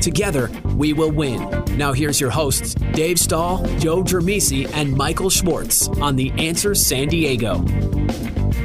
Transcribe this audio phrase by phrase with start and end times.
[0.00, 1.48] Together, we will win.
[1.76, 7.08] Now, here's your hosts, Dave Stahl, Joe Germisi, and Michael Schwartz on The Answer San
[7.08, 7.64] Diego.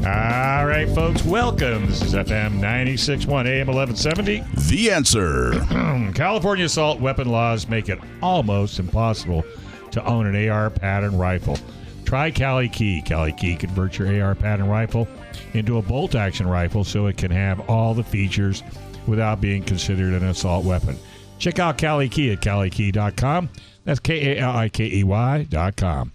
[0.06, 1.86] All right, folks, welcome.
[1.86, 4.44] This is FM 961 AM 1170.
[4.68, 5.52] The answer.
[6.14, 9.46] California assault weapon laws make it almost impossible
[9.92, 11.58] to own an AR pattern rifle.
[12.04, 13.02] Try Cali Key.
[13.02, 15.08] Cali Key converts your AR pattern rifle
[15.54, 18.62] into a bolt action rifle so it can have all the features
[19.08, 20.98] without being considered an assault weapon.
[21.44, 23.50] Check out Cali Key at calikey.com.
[23.84, 26.14] That's K A L I K E Y.com.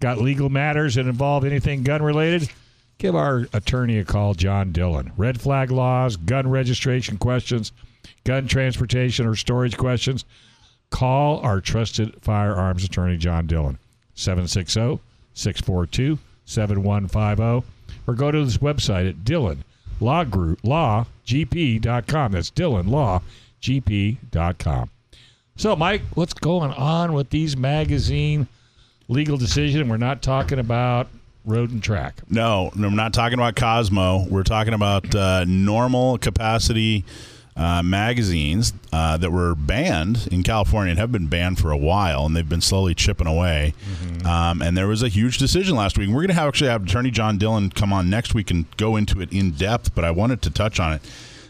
[0.00, 2.50] Got legal matters that involve anything gun related?
[2.98, 5.12] Give our attorney a call, John Dillon.
[5.16, 7.70] Red flag laws, gun registration questions,
[8.24, 10.24] gun transportation or storage questions.
[10.90, 13.78] Call our trusted firearms attorney, John Dillon.
[14.14, 14.98] 760
[15.34, 17.64] 642 7150.
[18.08, 19.62] Or go to this website at Dillon
[20.00, 20.58] Law Group.
[20.64, 23.22] That's Dillon Law
[23.60, 24.90] gp.com.
[25.56, 28.46] So, Mike, what's going on with these magazine
[29.08, 29.88] legal decision?
[29.88, 31.08] We're not talking about
[31.44, 32.20] road and track.
[32.30, 34.26] No, no, we're not talking about Cosmo.
[34.28, 37.04] We're talking about uh, normal capacity
[37.56, 42.24] uh, magazines uh, that were banned in California and have been banned for a while,
[42.24, 43.74] and they've been slowly chipping away.
[43.90, 44.26] Mm-hmm.
[44.26, 46.08] Um, and there was a huge decision last week.
[46.08, 48.94] We're going to have actually have Attorney John Dillon come on next week and go
[48.94, 51.02] into it in depth, but I wanted to touch on it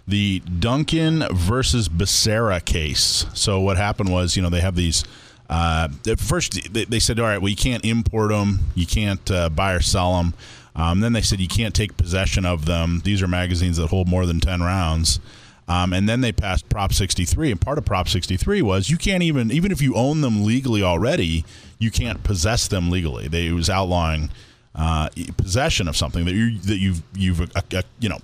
[0.08, 3.26] the Duncan versus Becerra case.
[3.34, 5.04] So what happened was, you know, they have these.
[5.50, 9.30] Uh, at first, they, they, said, "All right, well, you can't import them, you can't
[9.30, 10.34] uh, buy or sell them."
[10.74, 13.02] Um, then they said you can't take possession of them.
[13.04, 15.20] These are magazines that hold more than ten rounds.
[15.68, 19.22] Um, and then they passed Prop 63, and part of Prop 63 was you can't
[19.22, 21.44] even, even if you own them legally already,
[21.78, 23.28] you can't possess them legally.
[23.28, 24.30] They was outlawing
[24.74, 28.18] uh, possession of something that you that you've you've uh, uh, you know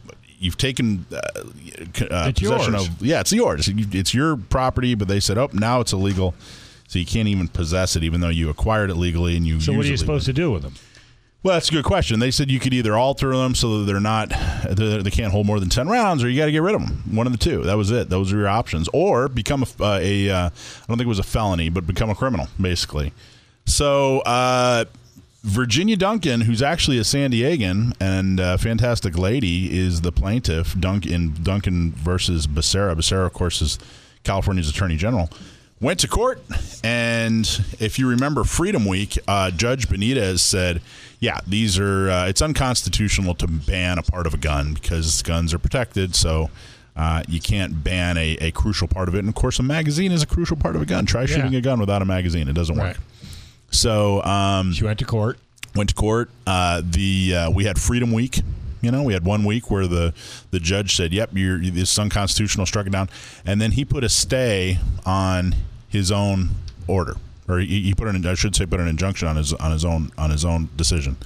[0.44, 1.16] you've taken uh,
[2.10, 2.88] uh, possession yours.
[2.88, 3.02] of.
[3.02, 3.68] Yeah, it's yours.
[3.72, 6.34] It's your property, but they said, oh, now it's illegal,
[6.86, 9.60] so you can't even possess it, even though you acquired it legally and you.
[9.60, 10.74] So what are you supposed to do with them?
[11.42, 12.20] Well, that's a good question.
[12.20, 14.30] They said you could either alter them so that they're not
[14.70, 16.74] they're, they can not hold more than ten rounds, or you got to get rid
[16.74, 17.02] of them.
[17.10, 17.62] One of the two.
[17.64, 18.08] That was it.
[18.08, 20.50] Those are your options, or become a, uh, a uh, I
[20.88, 23.12] don't think it was a felony, but become a criminal, basically.
[23.66, 24.20] So.
[25.44, 31.36] Virginia Duncan, who's actually a San Diegan and a fantastic lady, is the plaintiff Duncan
[31.42, 32.96] Duncan versus Becerra.
[32.96, 33.78] Becerra, of course, is
[34.22, 35.28] California's Attorney General.
[35.82, 36.40] Went to court,
[36.82, 37.44] and
[37.78, 40.80] if you remember Freedom Week, uh, Judge Benitez said,
[41.20, 45.52] "Yeah, these are uh, it's unconstitutional to ban a part of a gun because guns
[45.54, 46.50] are protected." So.
[46.96, 49.18] Uh, you can't ban a, a crucial part of it.
[49.18, 51.06] And of course, a magazine is a crucial part of a gun.
[51.06, 51.26] Try yeah.
[51.26, 52.96] shooting a gun without a magazine; it doesn't right.
[52.96, 53.04] work.
[53.70, 55.38] So um, she went to court.
[55.74, 56.30] Went to court.
[56.46, 58.40] Uh, the uh, we had Freedom Week.
[58.80, 60.14] You know, we had one week where the
[60.50, 63.08] the judge said, "Yep, you're this is unconstitutional," struck it down,
[63.44, 65.54] and then he put a stay on
[65.88, 66.50] his own
[66.86, 67.16] order,
[67.48, 69.84] or he, he put an I should say put an injunction on his on his
[69.84, 71.16] own on his own decision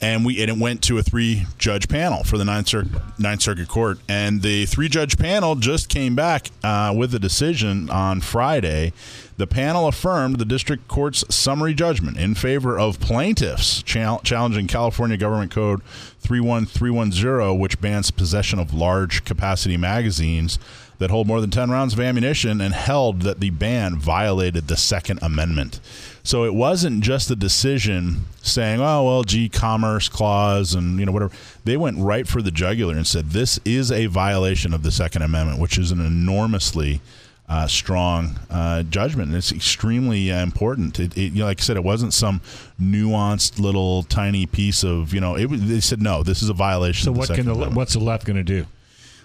[0.00, 2.86] and we and it went to a three judge panel for the Ninth, Cir-
[3.18, 7.88] Ninth Circuit Court, and the three judge panel just came back uh, with a decision
[7.90, 8.92] on Friday.
[9.36, 15.50] The panel affirmed the district court's summary judgment in favor of plaintiffs challenging California Government
[15.50, 15.82] Code
[16.20, 20.58] 31310, which bans possession of large capacity magazines
[20.98, 24.76] that hold more than 10 rounds of ammunition and held that the ban violated the
[24.76, 25.80] Second Amendment.
[26.26, 31.12] So it wasn't just a decision saying, "Oh well, gee, commerce clause and you know
[31.12, 31.32] whatever."
[31.64, 35.22] They went right for the jugular and said, "This is a violation of the Second
[35.22, 37.00] Amendment, which is an enormously
[37.48, 40.98] uh, strong uh, judgment, and it's extremely uh, important.
[40.98, 42.40] It, it, you know, like I said, it wasn't some
[42.80, 45.36] nuanced little tiny piece of you know.
[45.36, 47.04] It, they said no, this is a violation.
[47.04, 48.66] So what the can the what's the left going to do?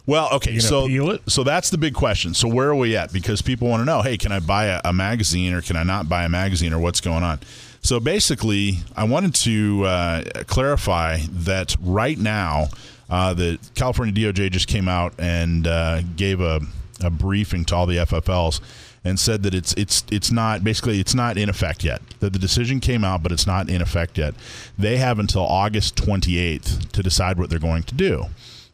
[0.05, 2.33] Well, okay, so so that's the big question.
[2.33, 3.13] So where are we at?
[3.13, 5.83] Because people want to know, hey, can I buy a, a, magazine or can I
[5.83, 7.39] not buy a magazine or what's going on?
[7.81, 12.67] So basically, I wanted to uh, clarify that right now,
[13.09, 16.61] uh, the California DOJ just came out and uh, gave a,
[17.03, 18.61] a briefing to all the FFLs
[19.03, 22.01] and said that it's it's it's not basically it's not in effect yet.
[22.19, 24.35] That the decision came out, but it's not in effect yet.
[24.77, 28.25] They have until August 28th to decide what they're going to do.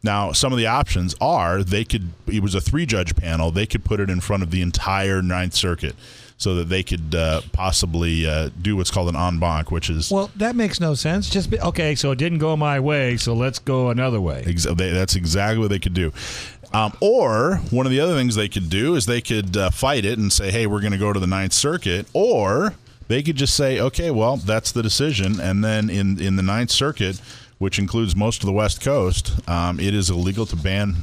[0.03, 3.65] Now, some of the options are they could, it was a three judge panel, they
[3.65, 5.95] could put it in front of the entire Ninth Circuit.
[6.39, 10.11] so that they could uh, possibly uh, do what's called an en banc, which is
[10.11, 11.31] Well, that makes no sense.
[11.31, 14.43] Just be, okay, so it didn't go my way, so let's go another way.
[14.45, 16.13] Ex- they, that's exactly what they could do.
[16.73, 20.05] Um, or one of the other things they could do is they could uh, fight
[20.05, 22.75] it and say, "Hey, we're going to go to the Ninth Circuit," or
[23.07, 26.69] they could just say, "Okay, well, that's the decision," and then in in the Ninth
[26.69, 27.19] Circuit,
[27.57, 30.95] which includes most of the West Coast, um, it is illegal to ban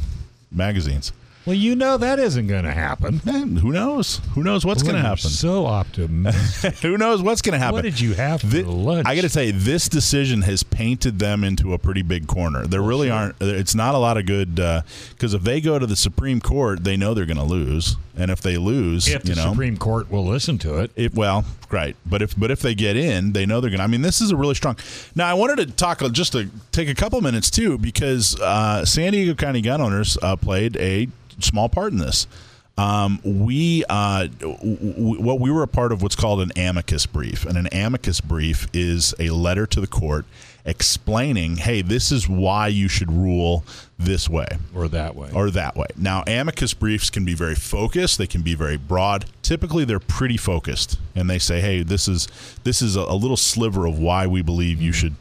[0.51, 1.13] magazines.
[1.47, 3.21] Well, you know that isn't going to happen.
[3.27, 4.23] And who knows?
[4.35, 5.19] Who knows what's going to happen?
[5.29, 6.77] So optimistic.
[6.83, 7.75] who knows what's going to happen?
[7.75, 9.07] what did you have for lunch?
[9.07, 12.67] I got to say, this decision has painted them into a pretty big corner.
[12.67, 13.35] There really aren't.
[13.43, 16.41] Uh, it's not a lot of good uh, because if they go to the Supreme
[16.41, 19.51] Court, they know they're going to lose, and if they lose, if the you know,
[19.51, 20.91] Supreme Court will listen to it.
[20.97, 21.97] it, well, right.
[22.07, 23.79] But if but if they get in, they know they're going.
[23.79, 24.77] to I mean, this is a really strong.
[25.15, 28.85] Now, I wanted to talk uh, just to take a couple minutes too because uh,
[28.85, 31.09] San Diego County gun owners uh, played a
[31.41, 32.27] small part in this.
[32.77, 37.57] Um, we uh, w- we were a part of what's called an amicus brief, and
[37.57, 40.25] an amicus brief is a letter to the court
[40.67, 43.63] explaining, hey, this is why you should rule
[43.99, 45.29] this way Or that way.
[45.35, 45.87] or that way.
[45.97, 48.17] Now, amicus briefs can be very focused.
[48.19, 49.27] They can be very broad.
[49.43, 52.27] Typically, they're pretty focused, and they say, "Hey, this is
[52.65, 55.15] this is a, a little sliver of why we believe you should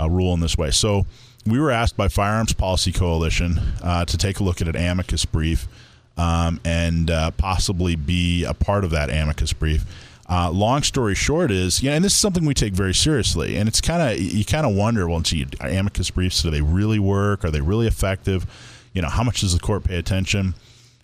[0.00, 1.04] uh, rule in this way." So,
[1.44, 5.26] we were asked by Firearms Policy Coalition uh, to take a look at an amicus
[5.26, 5.68] brief
[6.16, 9.84] um, and uh, possibly be a part of that amicus brief.
[10.28, 13.68] Uh, long story short is, yeah, and this is something we take very seriously, and
[13.68, 17.44] it's kind of you kind of wonder, well, gee, amicus briefs do they really work?
[17.44, 18.46] Are they really effective?
[18.94, 20.54] You know, how much does the court pay attention?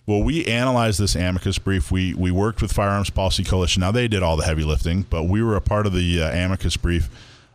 [0.07, 1.91] Well, we analyzed this amicus brief.
[1.91, 3.81] We we worked with Firearms Policy Coalition.
[3.81, 6.31] Now they did all the heavy lifting, but we were a part of the uh,
[6.31, 7.07] amicus brief.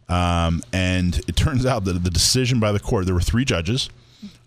[0.08, 3.91] Um, and it turns out that the decision by the court, there were three judges.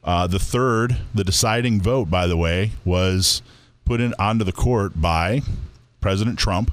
[0.04, 3.42] Uh, the third, the deciding vote, by the way, was
[3.86, 5.42] put in onto the court by
[6.02, 6.72] President Trump.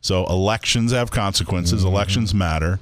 [0.00, 1.84] So elections have consequences.
[1.84, 2.78] Elections matter.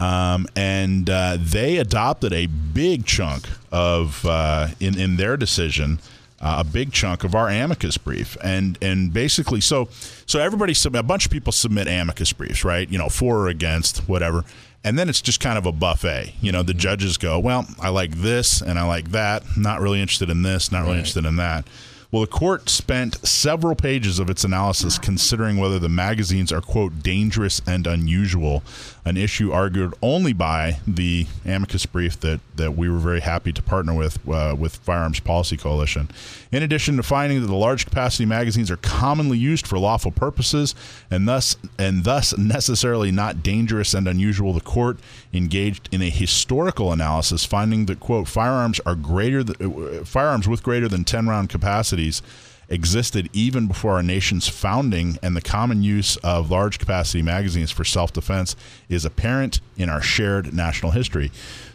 [0.00, 5.98] Um, and uh, they adopted a big chunk of uh, in in their decision,
[6.40, 9.88] uh, a big chunk of our amicus brief, and and basically, so
[10.24, 12.88] so everybody submit a bunch of people submit amicus briefs, right?
[12.88, 14.44] You know, for or against, whatever.
[14.88, 16.32] And then it's just kind of a buffet.
[16.40, 19.42] You know, the judges go, well, I like this and I like that.
[19.54, 20.72] Not really interested in this.
[20.72, 21.66] Not really interested in that.
[22.10, 27.02] Well, the court spent several pages of its analysis considering whether the magazines are, quote,
[27.02, 28.62] dangerous and unusual,
[29.08, 33.62] an issue argued only by the amicus brief that, that we were very happy to
[33.62, 36.10] partner with uh, with Firearms Policy Coalition.
[36.52, 40.74] In addition to finding that the large capacity magazines are commonly used for lawful purposes
[41.10, 44.98] and thus and thus necessarily not dangerous and unusual, the court
[45.32, 50.62] engaged in a historical analysis, finding that quote firearms are greater th- uh, firearms with
[50.62, 52.20] greater than 10 round capacities
[52.68, 57.84] existed even before our nation's founding, and the common use of large capacity magazines for
[57.84, 58.56] self defense
[58.88, 61.30] is apparent in our shared national history.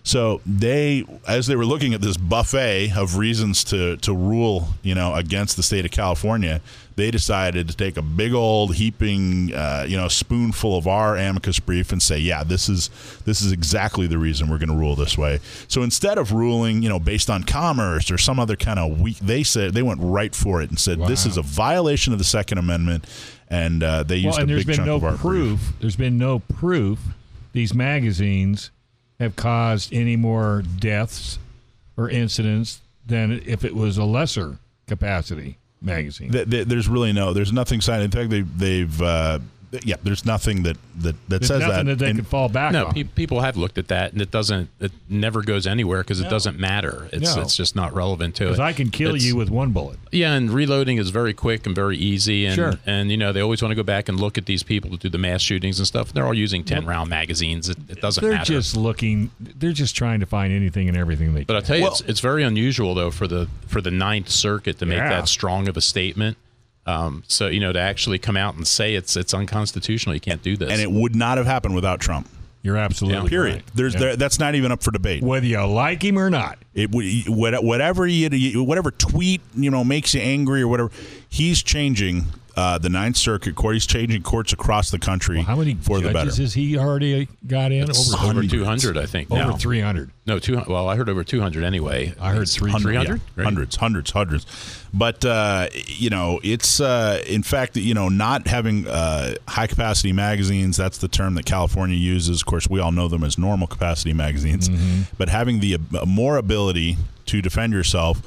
[0.06, 4.94] So they, as they were looking at this buffet of reasons to to rule, you
[4.94, 6.60] know, against the state of California,
[6.98, 11.58] they decided to take a big old heaping, uh, you know, spoonful of our amicus
[11.60, 12.90] brief and say, yeah, this is
[13.24, 15.40] this is exactly the reason we're going to rule this way.
[15.70, 19.20] So instead of ruling, you know, based on commerce or some other kind of weak,
[19.20, 22.26] they said they went right for it and said this is a violation of the
[22.26, 23.06] Second Amendment,
[23.50, 25.22] and uh, they used well, and a there's big been chunk no of our brief.
[25.22, 25.74] proof.
[25.80, 27.00] There's been no proof
[27.54, 28.72] these magazines
[29.20, 31.40] have caused any more deaths
[31.98, 36.32] or incidents than if it was a lesser capacity magazine.
[36.32, 38.04] Th- th- there's really no, there's nothing signed.
[38.04, 39.40] In fact, they, they've, uh,
[39.84, 42.72] yeah, there's nothing that that, that There's says nothing that, they And- can fall back
[42.74, 42.94] No, on.
[42.94, 44.70] pe- people have looked at that, and it doesn't.
[44.80, 46.30] It never goes anywhere because it No.
[46.30, 47.10] doesn't matter.
[47.12, 47.42] It's No.
[47.42, 48.48] it's just not relevant to it.
[48.48, 49.98] Because I can kill It's- you with one bullet.
[50.12, 52.46] Yeah, and reloading is very quick and very easy.
[52.46, 52.74] And Sure.
[52.86, 55.00] and you know they always want to go back and look at these people that
[55.00, 56.14] do the mass shootings and stuff.
[56.14, 57.70] They're all using ten round magazines.
[57.70, 58.54] It, it doesn't They're matter.
[58.54, 59.32] just looking.
[59.40, 61.56] They're just trying to find anything and everything they But can.
[61.56, 64.78] I'll tell you, Well- it's, it's very unusual though for the for the Ninth Circuit
[64.80, 65.10] to make Yeah.
[65.10, 66.38] that strong of a statement.
[66.86, 70.42] Um, so you know to actually come out and say it's it's unconstitutional, you can't
[70.44, 70.70] do this.
[70.72, 72.28] and it would not have happened without Trump.
[72.62, 73.56] You're absolutely Period.
[73.56, 73.64] right.
[73.76, 74.00] There's Yeah.
[74.00, 75.22] there, that's not even up for debate.
[75.22, 76.58] whether you like him or not.
[76.74, 80.90] It would whatever you whatever tweet you know makes you angry or whatever.
[81.30, 83.74] He's changing uh, the Ninth Circuit Court.
[83.76, 86.30] He's changing courts across the country How many for the better.
[86.34, 87.90] has he already got in?
[87.90, 89.32] It's over over two hundred, I think.
[89.32, 90.12] over 300.
[90.26, 90.62] No, two.
[90.68, 92.14] Well, I heard over two hundred anyway.
[92.20, 93.14] I heard It's 300, 300?
[93.16, 93.44] Yeah, Great.
[93.44, 94.46] hundreds, hundreds, hundreds.
[94.94, 100.14] But uh, you know, it's uh, in fact, you know, not having uh, high capacity
[100.14, 100.78] magazines.
[100.78, 102.42] That's the term that California uses.
[102.42, 104.70] Of course, we all know them as normal capacity magazines.
[104.70, 105.02] Mm-hmm.
[105.18, 108.22] But having the uh, more ability to defend yourself,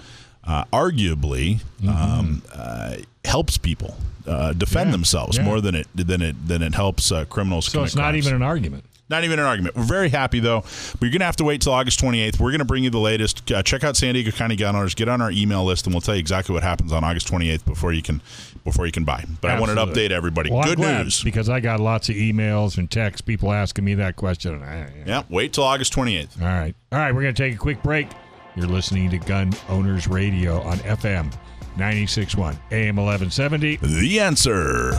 [0.44, 1.88] uh, arguably, Mm-hmm.
[1.90, 5.44] um, uh, helps people uh, defend Yeah, themselves yeah.
[5.44, 7.66] more than it than it than it helps uh, criminals.
[7.66, 8.26] So it's not crimes.
[8.26, 8.84] even an argument.
[9.08, 9.76] Not even an argument.
[9.76, 10.62] We're very happy though.
[10.62, 12.40] But you're going to have to wait till August 28th.
[12.40, 13.52] We're going to bring you the latest.
[13.52, 14.96] Uh, check out San Diego County Gun Owners.
[14.96, 17.64] Get on our email list, and we'll tell you exactly what happens on August 28th
[17.64, 18.20] before you can
[18.64, 19.24] before you can buy.
[19.40, 20.50] But I wanted to update everybody.
[20.50, 21.22] Well, Good news.
[21.22, 24.60] because I got lots of emails and texts, people asking me that question.
[24.60, 25.22] I- Yeah.
[25.28, 26.40] Wait till August 28th.
[26.42, 26.74] All right.
[26.90, 27.14] All right.
[27.14, 28.08] We're going to take a quick break.
[28.56, 31.32] You're listening to Gun Owners Radio on FM
[31.76, 33.76] 96.1, AM 1170.
[33.76, 34.92] The answer.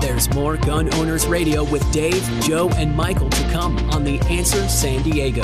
[0.00, 4.66] There's more Gun Owners Radio with Dave, Joe, and Michael to come on The Answer
[4.68, 5.42] San Diego.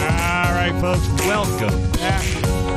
[0.00, 1.06] All right, folks.
[1.26, 2.24] Welcome back.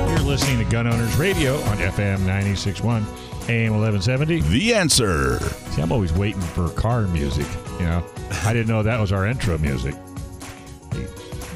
[0.09, 3.03] You're listening to Gun Owners Radio on FM 96.1,
[3.51, 4.41] AM 1170.
[4.49, 5.39] The answer.
[5.71, 7.45] See, I'm always waiting for car music.
[7.79, 8.05] You know,
[8.45, 9.93] I didn't know that was our intro music.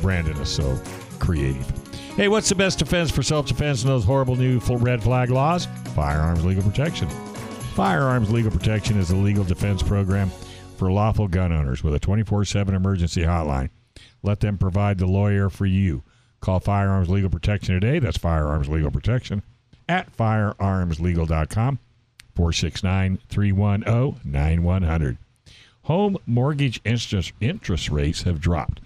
[0.02, 0.80] Brandon is so
[1.20, 1.66] creative.
[2.16, 5.68] Hey, what's the best defense for self-defense in those horrible new full red flag laws?
[5.96, 7.10] Firearms legal protection.
[7.76, 10.30] Firearms legal protection is a legal defense program
[10.78, 13.70] for lawful gun owners with a 24/7 emergency hotline.
[14.22, 16.04] Let them provide the lawyer for you.
[16.42, 18.00] Call Firearms Legal Protection today.
[18.00, 19.42] That's Firearms Legal Protection
[19.88, 21.80] at firearmslegal.com.
[22.36, 25.18] 469 310 9100.
[25.84, 28.82] Home mortgage interest, interest rates have dropped.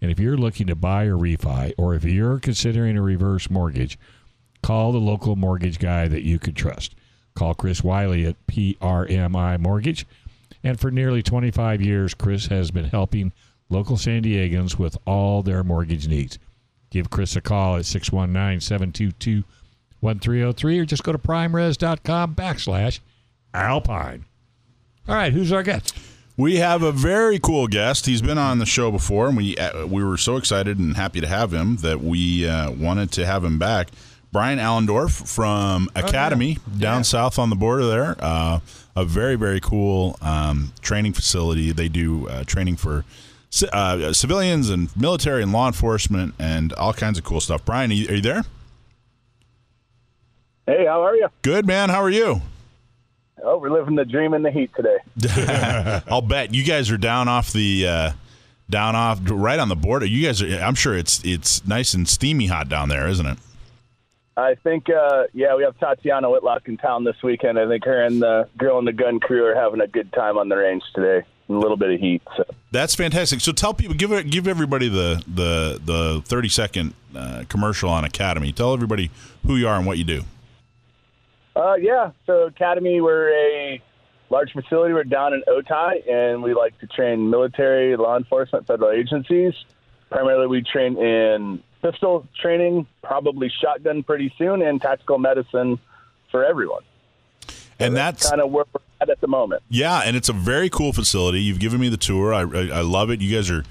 [0.00, 3.98] And if you're looking to buy or refi, or if you're considering a reverse mortgage,
[4.62, 6.94] call the local mortgage guy that you could trust.
[7.34, 10.06] Call Chris Wiley at PRMI Mortgage.
[10.62, 13.32] And for nearly 25 years, Chris has been helping
[13.70, 16.38] local San Diegans with all their mortgage needs.
[16.90, 19.44] Give Chris a call at 619 722
[20.02, 23.00] 1303 or just go to primeres.com backslash
[23.54, 24.24] alpine.
[25.08, 25.96] All right, who's our guest?
[26.36, 28.06] We have a very cool guest.
[28.06, 31.20] He's been on the show before, and we uh, we were so excited and happy
[31.20, 33.88] to have him that we uh, wanted to have him back.
[34.32, 37.02] Brian Allendorf from Academi down Yeah.
[37.02, 38.16] south on the border there.
[38.18, 38.60] Uh,
[38.96, 41.70] a very very cool um, training facility.
[41.70, 43.04] They do uh, training for
[43.72, 47.62] uh, civilians and military and law enforcement and all kinds of cool stuff.
[47.66, 48.44] Brian, are you, are you there?
[50.66, 51.28] Hey, how are you?
[51.42, 51.88] Good man.
[51.88, 52.40] How are you?
[53.42, 54.98] Oh, we're living the dream in the heat today.
[56.08, 58.12] I'll bet you guys are down off the uh,
[58.70, 60.06] down off right on the border.
[60.06, 60.46] You guys are.
[60.60, 63.38] I'm sure it's it's nice and steamy hot down there, isn't it?
[64.34, 67.58] I think, uh, yeah, we have Tatiana Whitlock in town this weekend.
[67.58, 70.38] I think her and the girl and the gun crew are having a good time
[70.38, 71.26] on the range today.
[71.50, 72.22] A little bit of heat.
[72.36, 72.44] So.
[72.70, 73.42] That's fantastic.
[73.42, 78.54] So tell people, give give everybody the the the 30 second uh, commercial on Academi.
[78.54, 79.10] Tell everybody
[79.44, 80.22] who you are and what you do.
[81.54, 83.82] Uh, yeah, so Academi, we're a
[84.30, 84.94] large facility.
[84.94, 89.54] We're down in Otay, and we like to train military, law enforcement, federal agencies.
[90.10, 95.78] Primarily, we train in pistol training, probably shotgun pretty soon, and tactical medicine
[96.30, 96.82] for everyone.
[97.78, 99.62] And that's kind of where we're at at the moment.
[99.68, 101.40] Yeah, and it's a very cool facility.
[101.40, 102.32] You've given me the tour.
[102.32, 103.20] I, I, I love it.
[103.20, 103.64] You guys are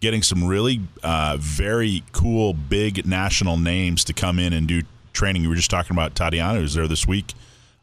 [0.00, 4.82] getting some really uh, very cool, big national names to come in and do
[5.16, 5.42] training.
[5.42, 7.34] You were just talking about Tatiana, who's there this week.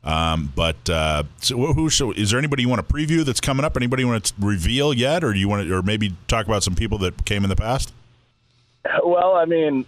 [0.03, 3.65] Um, but uh, so who, so is there anybody you want to preview that's coming
[3.65, 3.77] up?
[3.77, 6.63] Anybody you want to reveal yet, or do you want to, or maybe talk about
[6.63, 7.93] some people that came in the past?
[9.01, 9.85] Well, I mean,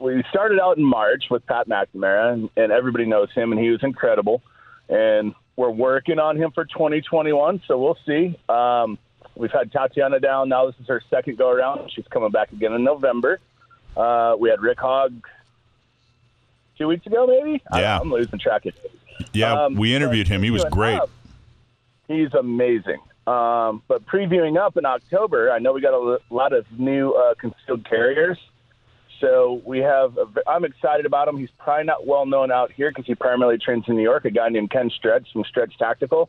[0.00, 3.70] we started out in March with Pat McNamara, and, and everybody knows him, and he
[3.70, 4.42] was incredible.
[4.88, 8.38] And we're working on him for 2021, so we'll see.
[8.48, 8.96] Um,
[9.34, 10.48] we've had Tatiana down.
[10.48, 11.90] Now this is her second go around.
[11.90, 13.40] She's coming back again in November.
[13.96, 15.26] Uh, we had Rick Hogg
[16.78, 17.62] two weeks ago, maybe.
[17.74, 17.98] Yeah.
[18.00, 18.92] I'm losing track of it.
[19.32, 20.42] Yeah, Um, we interviewed him.
[20.42, 20.98] He was great.
[20.98, 21.10] up,
[22.08, 22.98] he's amazing.
[23.26, 27.34] Um, but previewing up in October, I know we got a lot of new uh,
[27.34, 28.38] concealed carriers.
[29.20, 30.16] So we have.
[30.18, 31.38] A, I'm excited about him.
[31.38, 34.26] He's probably not well known out here because he primarily trains in New York.
[34.26, 36.28] A guy named Ken Stretch from Stretch Tactical.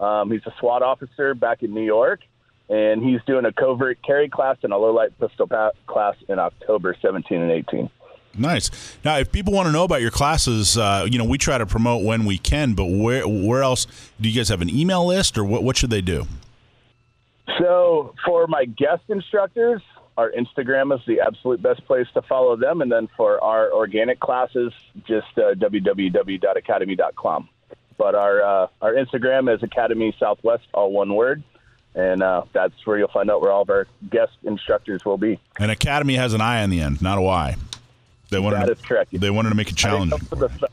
[0.00, 2.20] Um, he's a SWAT officer back in New York,
[2.68, 5.46] and he's doing a covert carry class and a low light pistol
[5.86, 7.88] class in October 17 and 18.
[8.36, 8.70] Nice.
[9.04, 11.66] Now, if people want to know about your classes, uh, you know, we try to
[11.66, 12.74] promote when we can.
[12.74, 13.86] But where where else
[14.20, 15.62] do you guys have an email list, or what?
[15.62, 16.26] What should they do?
[17.58, 19.82] So for my guest instructors,
[20.16, 24.20] our Instagram is the absolute best place to follow them, and then for our organic
[24.20, 24.72] classes,
[25.06, 27.48] just uh, www.academi.com.
[27.96, 31.44] But our uh, our Instagram is Academi Southwest, all one word,
[31.94, 35.38] and uh, that's where you'll find out where all of our guest instructors will be.
[35.58, 37.56] And academi has an I on the end, not a Y.
[38.34, 39.18] They wanted That to, is correct.
[39.18, 40.12] They wanted to make it challenging.
[40.14, 40.68] I think that's for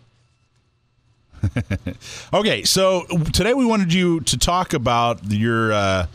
[1.44, 1.98] the-
[2.34, 3.04] Okay, so
[3.34, 6.08] today we wanted you to talk about your uh,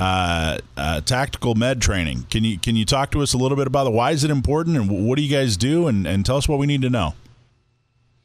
[0.00, 2.26] uh, uh, tactical med training.
[2.30, 3.92] Can you can you talk to us a little bit about it?
[3.92, 5.88] Why is it important, and what do you guys do?
[5.88, 7.14] And, and tell us what we need to know.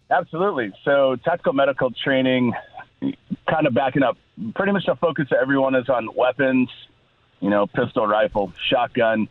[0.09, 0.71] Absolutely.
[0.86, 2.53] So, tactical medical training,
[3.01, 4.17] kind of backing up,
[4.55, 6.69] pretty much the focus of everyone is on weapons,
[7.41, 9.27] you know, pistol, rifle, shotgun.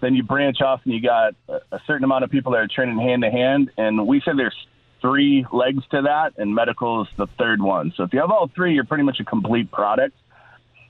[0.00, 2.98] Then you branch off and you got a certain amount of people that are training
[2.98, 3.70] hand to hand.
[3.76, 4.56] And we say there's
[5.00, 7.92] three legs to that, and medical is the third one.
[7.96, 10.16] So, if you have all three, you're pretty much a complete product.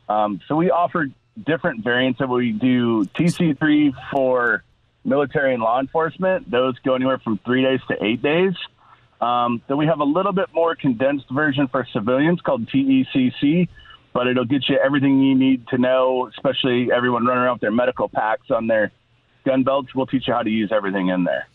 [0.09, 1.09] Um, so, we offer
[1.43, 4.63] different variants of we do TC3 for
[5.05, 6.51] military and law enforcement.
[6.51, 8.55] Those go anywhere from three days to eight days.
[9.21, 13.69] Um, then we have a little bit more condensed version for civilians called TECC,
[14.13, 17.73] but it'll get you everything you need to know, especially everyone running around with their
[17.73, 18.93] medical packs on their
[19.45, 19.95] gun belts.
[19.95, 21.49] We'll teach you how to use everything in there.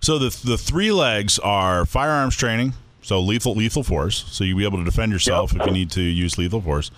[0.00, 4.64] So the the three legs are firearms training, so lethal lethal force, so you'll be
[4.64, 5.62] able to defend yourself yep.
[5.62, 6.90] if you need to use lethal force.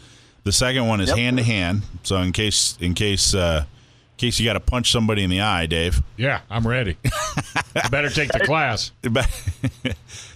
[0.45, 4.39] The second one is hand to hand, so in case in case uh, in case
[4.39, 6.03] you got to punch somebody in the eye, Dave.
[6.17, 6.97] Yeah, I'm ready.
[7.91, 8.93] better take the class.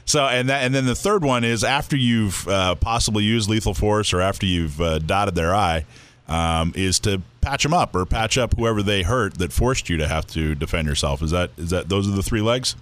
[0.07, 3.75] so, and that, and then the third one is after you've uh, possibly used lethal
[3.75, 5.85] force or after you've uh, dotted their eye,
[6.29, 9.97] um, is to patch them up or patch up whoever they hurt that forced you
[9.97, 11.23] to have to defend yourself.
[11.23, 12.77] Is that is that those are the three legs?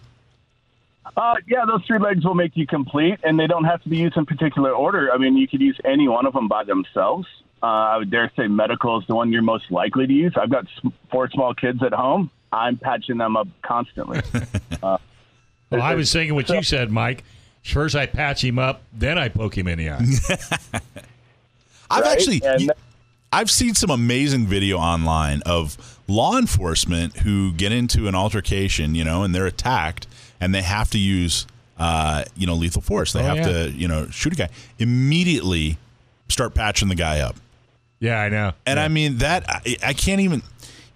[1.17, 3.97] Uh, yeah, those three legs will make you complete, and they don't have to be
[3.97, 5.13] used in particular order.
[5.13, 7.27] I mean, you could use any one of them by themselves.
[7.63, 10.35] Uh, I would dare say medical is the one you're most likely to use.
[10.37, 10.67] I've got
[11.11, 12.31] four small kids at home.
[12.53, 14.21] I'm patching them up constantly.
[14.83, 14.99] Uh,
[15.75, 17.25] well, I was thinking what you said, Mike.
[17.63, 19.99] First, I patch him up, then I poke him in the eye.
[21.91, 22.13] I've right?
[22.13, 22.73] actually, and,
[23.33, 29.03] I've seen some amazing video online of law enforcement who get into an altercation, you
[29.03, 30.07] know, and they're attacked,
[30.41, 31.47] and they have to use,
[31.79, 33.13] uh, you know, lethal force.
[33.13, 33.49] They oh, have yeah.
[33.49, 34.49] to, you know, shoot a guy.
[34.79, 35.79] Immediately,
[36.29, 37.37] start patching the guy up.
[37.99, 38.53] Yeah, I know.
[38.67, 38.85] And yeah.
[38.85, 40.43] I mean that I, I, can't even.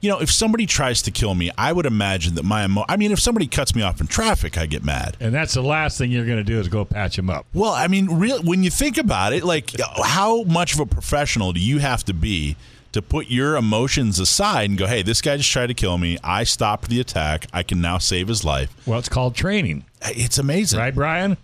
[0.01, 2.97] You know, if somebody tries to kill me, I would imagine that my emo- I
[2.97, 5.17] mean, if somebody cuts me off in traffic, I get mad.
[5.19, 7.47] And that's the last thing you're going to do is go patch him up.
[7.53, 9.73] Well, I mean, real when you think about it, like
[10.05, 12.55] how much of a professional do you have to be
[12.93, 16.17] to put your emotions aside and go, "Hey, this guy just tried to kill me.
[16.23, 17.47] I stopped the attack.
[17.53, 19.85] I can now save his life." Well, it's called training.
[20.03, 21.37] It's amazing, right, Brian?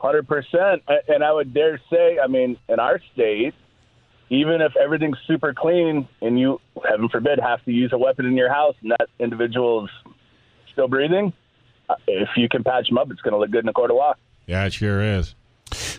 [0.00, 0.82] Hundred percent.
[1.08, 3.54] And I would dare say, I mean, in our state,
[4.32, 8.34] even if everything's super clean and you, heaven forbid, have to use a weapon in
[8.34, 9.90] your house and that individual is
[10.72, 11.34] still breathing,
[11.90, 13.90] uh, if you can patch them up, it's going to look good in a court
[13.90, 14.14] of law.
[14.46, 15.34] Yeah, it sure is.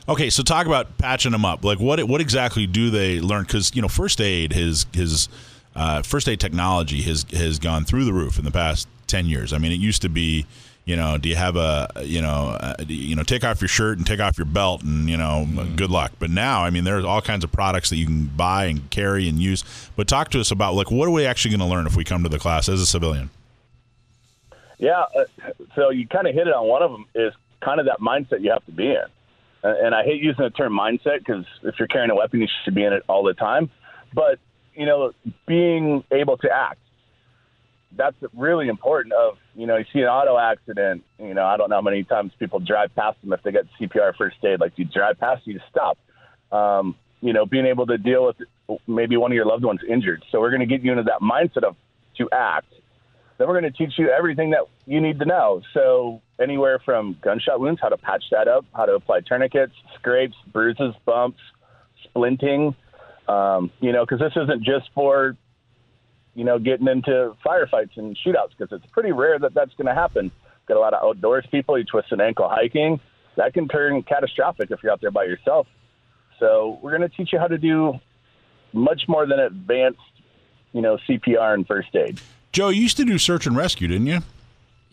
[0.09, 1.63] Okay, so talk about patching them up.
[1.63, 3.43] Like, what what exactly do they learn?
[3.43, 5.29] Because you know, first aid his his
[5.75, 9.53] uh, first aid technology has has gone through the roof in the past ten years.
[9.53, 10.45] I mean, it used to be
[10.85, 13.97] you know, do you have a, you know, uh, you know, take off your shirt
[13.97, 15.75] and take off your belt and, you know, mm.
[15.77, 16.11] good luck.
[16.19, 19.29] But now, I mean, there's all kinds of products that you can buy and carry
[19.29, 19.63] and use.
[19.95, 22.03] But talk to us about, like, what are we actually going to learn if we
[22.03, 23.29] come to the class as a civilian?
[24.77, 25.05] Yeah.
[25.17, 25.23] Uh,
[25.75, 28.41] so you kind of hit it on one of them is kind of that mindset
[28.41, 29.05] you have to be in.
[29.63, 32.75] And I hate using the term mindset because if you're carrying a weapon, you should
[32.75, 33.71] be in it all the time.
[34.13, 34.39] But,
[34.75, 35.13] you know,
[35.45, 36.79] being able to act
[37.95, 39.13] that's really important.
[39.13, 41.03] Of you know, you see an auto accident.
[41.19, 43.65] You know, I don't know how many times people drive past them if they get
[43.79, 44.59] CPR first aid.
[44.59, 45.97] Like you drive past, you stop.
[46.51, 50.23] Um, you know, being able to deal with maybe one of your loved ones injured.
[50.31, 51.75] So we're going to get you into that mindset of
[52.17, 52.71] to act.
[53.37, 55.61] Then we're going to teach you everything that you need to know.
[55.73, 60.35] So anywhere from gunshot wounds, how to patch that up, how to apply tourniquets, scrapes,
[60.51, 61.39] bruises, bumps,
[62.05, 62.75] splinting.
[63.27, 65.37] Um, you know, because this isn't just for
[66.35, 69.93] you know, getting into firefights and shootouts because it's pretty rare that that's going to
[69.93, 70.31] happen.
[70.67, 71.77] Got a lot of outdoors people.
[71.77, 72.99] You twist an ankle hiking.
[73.35, 75.67] That can turn catastrophic if you're out there by yourself.
[76.39, 77.99] So we're going to teach you how to do
[78.73, 79.99] much more than advanced,
[80.71, 82.19] you know, CPR and first aid.
[82.51, 84.19] Joe, you used to do search and rescue, didn't you?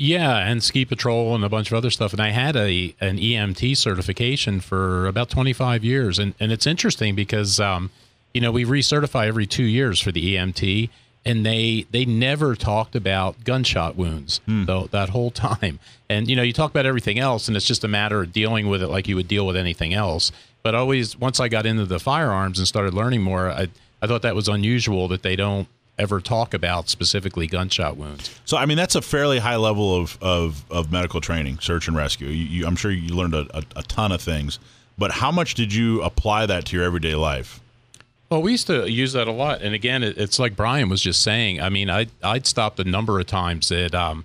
[0.02, 2.12] Yeah, and ski patrol and a bunch of other stuff.
[2.12, 6.18] And I had a an EMT certification for about 25 years.
[6.18, 7.90] And and it's interesting because um,
[8.32, 10.88] you know we recertify every two years for the EMT
[11.24, 14.66] and they they never talked about gunshot wounds mm.
[14.66, 15.78] though that whole time.
[16.08, 18.68] And you know, you talk about everything else, and it's just a matter of dealing
[18.68, 20.32] with it like you would deal with anything else.
[20.62, 23.68] But always, once I got into the firearms and started learning more, I
[24.02, 28.40] I thought that was unusual that they don't ever talk about specifically gunshot wounds.
[28.46, 31.96] So, I mean, that's a fairly high level of, of, of medical training, search and
[31.96, 32.28] rescue.
[32.28, 34.58] You, you, I'm sure you learned a, a, a ton of things,
[34.96, 37.60] but how much did you apply that to your everyday life?
[38.30, 41.02] Well, we used to use that a lot, and again, it, it's like Brian was
[41.02, 41.60] just saying.
[41.60, 44.24] I mean, I I'd stopped a number of times at um,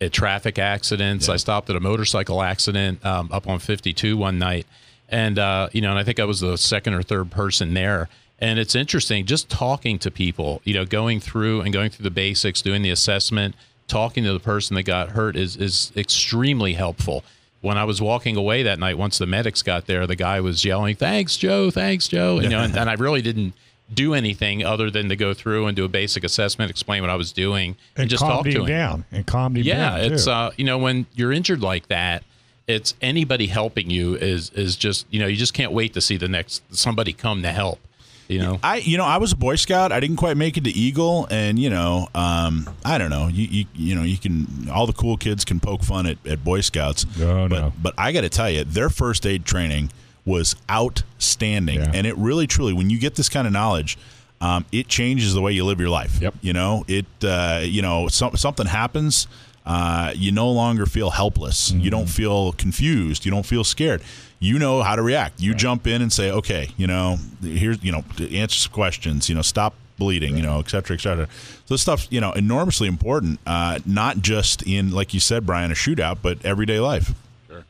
[0.00, 1.28] at traffic accidents.
[1.28, 1.34] Yeah.
[1.34, 4.66] I stopped at a motorcycle accident um, up on 52 one night,
[5.10, 8.08] and uh, you know, and I think I was the second or third person there.
[8.38, 12.10] And it's interesting just talking to people, you know, going through and going through the
[12.10, 13.54] basics, doing the assessment,
[13.86, 17.22] talking to the person that got hurt is is extremely helpful.
[17.62, 20.64] When I was walking away that night, once the medics got there, the guy was
[20.64, 21.70] yelling, "Thanks, Joe!
[21.70, 23.54] Thanks, Joe!" You know, and, and I really didn't
[23.94, 27.14] do anything other than to go through and do a basic assessment, explain what I
[27.14, 28.66] was doing, and, And, just talk to him him.
[28.66, 29.04] down.
[29.12, 30.12] And calm him Yeah, down.
[30.12, 30.30] it's too.
[30.30, 32.24] uh, you know, when you're injured like that,
[32.66, 36.16] it's anybody helping you is is just you know you just can't wait to see
[36.16, 37.80] the next somebody come to help.
[38.28, 39.92] You know, I you know I was a Boy Scout.
[39.92, 43.28] I didn't quite make it to Eagle, and you know um, I don't know.
[43.28, 46.42] You, you you know you can all the cool kids can poke fun at, at
[46.42, 47.04] Boy Scouts.
[47.20, 47.72] Oh, but no.
[47.82, 49.90] but I got to tell you, their first aid training
[50.24, 51.90] was outstanding, Yeah.
[51.94, 53.98] and it really truly when you get this kind of knowledge.
[54.40, 56.20] Um, it changes the way you live your life.
[56.20, 56.34] Yep.
[56.40, 57.06] You know, it.
[57.22, 59.28] Uh, you know, some, something happens.
[59.64, 61.70] Uh, you no longer feel helpless.
[61.70, 62.10] You don't Mm-hmm.
[62.10, 63.24] feel confused.
[63.24, 64.02] You don't feel scared.
[64.42, 65.40] You know how to react.
[65.40, 68.02] You jump in and say, okay, you know, here's, you know,
[68.32, 71.28] answer some questions, you know, stop bleeding, you know, et cetera, et cetera.
[71.66, 75.70] So this stuff's, you know, enormously important, uh, not just in, like you said, Brian,
[75.70, 77.14] a shootout, but everyday life.
[77.46, 77.64] Sure.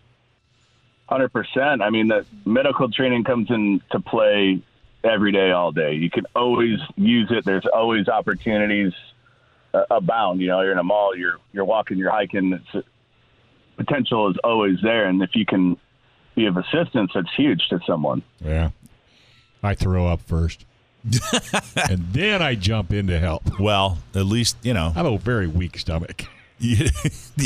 [1.10, 1.82] Hundred percent.
[1.82, 4.62] I mean, the medical training comes into play
[5.04, 5.92] every day, all day.
[5.92, 7.44] You can always use it.
[7.44, 8.94] There's always opportunities
[9.74, 10.40] uh, abound.
[10.40, 12.54] You know, you're in a mall, you're you're walking, you're hiking.
[12.54, 12.86] It's,
[13.76, 15.76] potential is always there, and if you can
[16.34, 18.22] be of assistance, that's huge to someone.
[18.44, 18.70] yeah.
[19.64, 20.64] I throw up first.
[21.90, 23.60] and then I jump in to help.
[23.60, 26.24] Well, at least, you know, I have a very weak stomach.
[26.58, 26.88] you,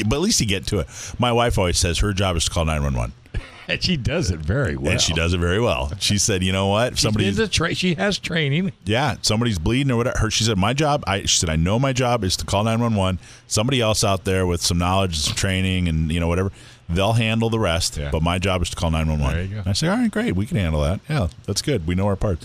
[0.07, 0.87] but at least you get to it.
[1.18, 3.12] My wife always says her job is to call 911,
[3.68, 4.92] And she does it very well.
[4.92, 5.92] and she does it very well.
[5.99, 6.92] She said, you know what?
[6.94, 8.72] If somebody's been to tra- she has training.
[8.85, 10.18] Yeah, somebody's bleeding or whatever.
[10.18, 12.62] Her, she said, "My job." I she said, "I know my job is to call
[12.64, 13.18] nine one one.
[13.49, 16.53] Somebody else out there with some knowledge, and some training, and you know whatever,
[16.88, 17.96] they'll handle the rest.
[17.96, 18.11] Yeah.
[18.11, 19.57] But my job is to call nine one There you go.
[19.59, 21.01] one." I say, "All right, great, we can handle that.
[21.09, 21.87] Yeah, that's good.
[21.87, 22.38] We know our part."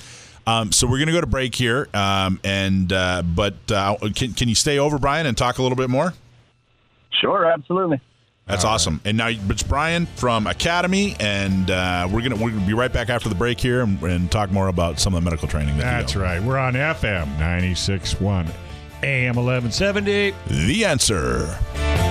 [0.47, 4.33] Um, so we're going to go to break here, um, and uh, but uh, can
[4.33, 6.13] can you stay over, Brian, and talk a little bit more?
[7.19, 8.01] Sure, absolutely.
[8.47, 8.99] That's awesome.
[9.05, 13.09] And now it's Brian from Academi, and uh, we're gonna we're gonna be right back
[13.09, 15.77] after the break here and, and talk more about some of the medical training.
[15.77, 16.41] That you That's right.
[16.41, 18.49] We're on FM 96.1
[19.03, 20.33] AM 1170.
[20.47, 22.10] The answer.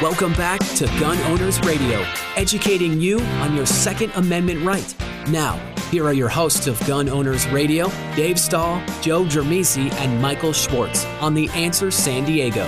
[0.00, 2.00] Welcome back to Gun Owners Radio,
[2.34, 4.94] educating you on your Second Amendment right.
[5.28, 5.58] Now,
[5.90, 11.04] here are your hosts of Gun Owners Radio, Dave Stahl, Joe Germisi, and Michael Schwartz
[11.20, 12.64] on The Answer San Diego.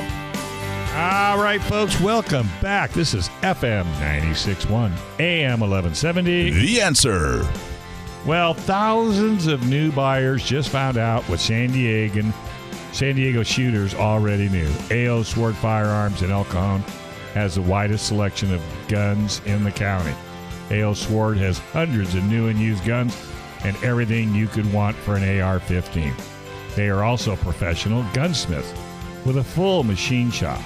[0.94, 2.90] All right, folks, welcome back.
[2.90, 6.50] This is FM 96.1 AM 1170.
[6.50, 7.50] The answer.
[8.26, 12.30] Well, thousands of new buyers just found out what San Diego,
[12.92, 14.70] San Diego shooters already knew.
[14.90, 16.84] AO Sword Firearms in El Cajon
[17.34, 20.14] has the widest selection of guns in the county.
[20.70, 23.16] AO Sword has hundreds of new and used guns
[23.64, 26.12] and everything you could want for an AR-15.
[26.74, 28.72] They are also professional gunsmiths
[29.24, 30.60] with a full machine shop.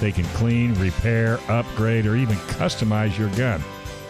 [0.00, 3.62] They can clean, repair, upgrade, or even customize your gun,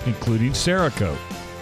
[0.07, 1.19] including Cerakote.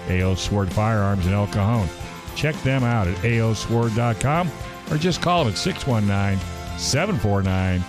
[0.08, 1.88] AO Sword Firearms in El Cajon.
[2.34, 4.50] Check them out at aosword.com
[4.90, 6.38] or just call them at 619
[6.78, 7.80] 749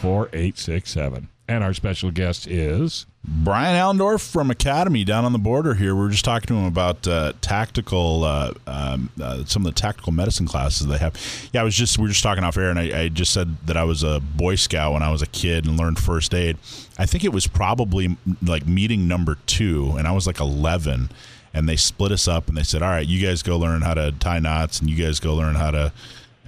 [0.00, 1.28] 4867.
[1.50, 3.06] And our special guest is.
[3.24, 5.96] Brian Allendorf from Academi down on the border here.
[5.96, 9.78] We were just talking to him about uh, tactical, uh, um, uh, some of the
[9.78, 11.16] tactical medicine classes they have.
[11.52, 13.56] Yeah, I was just we were just talking off air, and I, I just said
[13.66, 16.56] that I was a Boy Scout when I was a kid and learned first aid.
[16.98, 21.10] I think it was probably like meeting number two, and I was like eleven,
[21.52, 23.94] and they split us up and they said, "All right, you guys go learn how
[23.94, 25.92] to tie knots, and you guys go learn how to."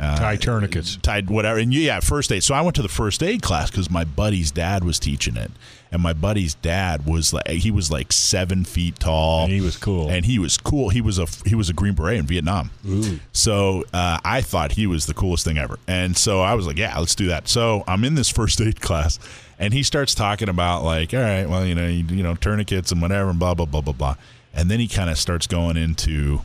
[0.03, 0.97] Uh, Tie tourniquets.
[0.97, 1.59] tied whatever.
[1.61, 2.43] And yeah first aid.
[2.43, 5.51] So i went to the first aid class because my buddy's dad was teaching it.
[5.93, 9.45] And my buddy's dad was like he was like seven feet tall.
[9.45, 10.11] And he was cool.
[10.11, 10.89] and he was cool.
[10.89, 12.71] He was a he was a green beret in vietnam.
[12.89, 13.21] Ooh.
[13.33, 15.79] so uh, i thought he was the coolest thing ever.
[15.87, 17.47] And so i was like yeah let's do that.
[17.47, 19.21] So i'm in this first aid class
[19.61, 22.91] and he starts talking about like all right well you know you, you know tourniquets
[22.91, 24.17] and whatever and blah blah blah blah blah.
[24.53, 26.41] And then he kind of starts going into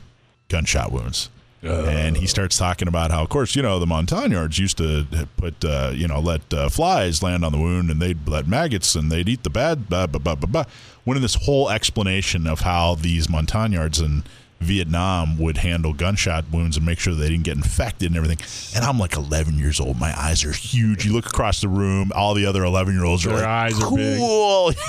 [0.50, 1.30] gunshot wounds
[1.64, 5.64] and he starts talking about how, of course, you know, the Montagnards used to put,
[5.66, 9.12] uh, you know, let uh, flies land on the wound and they'd let maggots and
[9.12, 10.64] they'd eat the bad, blah, blah, blah, blah, blah.
[11.06, 14.24] Went in this whole explanation of how these Montagnards in
[14.60, 18.40] Vietnam would handle gunshot wounds and make sure they didn't get infected and everything.
[18.76, 20.00] And I'm like 11 years old.
[20.00, 21.06] My eyes are huge.
[21.06, 23.88] You look across the room, all the other 11 year olds are like, eyes are
[23.88, 24.72] cool.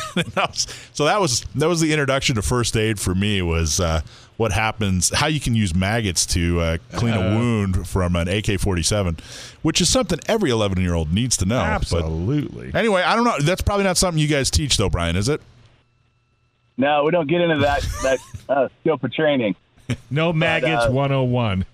[0.92, 4.00] So that was that was the introduction to first aid for me was uh,
[4.38, 8.60] what happens, how you can use maggots to uh, clean a wound from an AK
[8.60, 9.16] 47,
[9.62, 11.58] which is something every 11 year old needs to know.
[11.58, 12.70] Absolutely.
[12.70, 13.36] But anyway, I don't know.
[13.40, 15.42] That's probably not something you guys teach, though, Brian, is it?
[16.76, 19.54] No, we don't get into that that uh, scope of training.
[20.10, 21.64] No maggots uh, 101.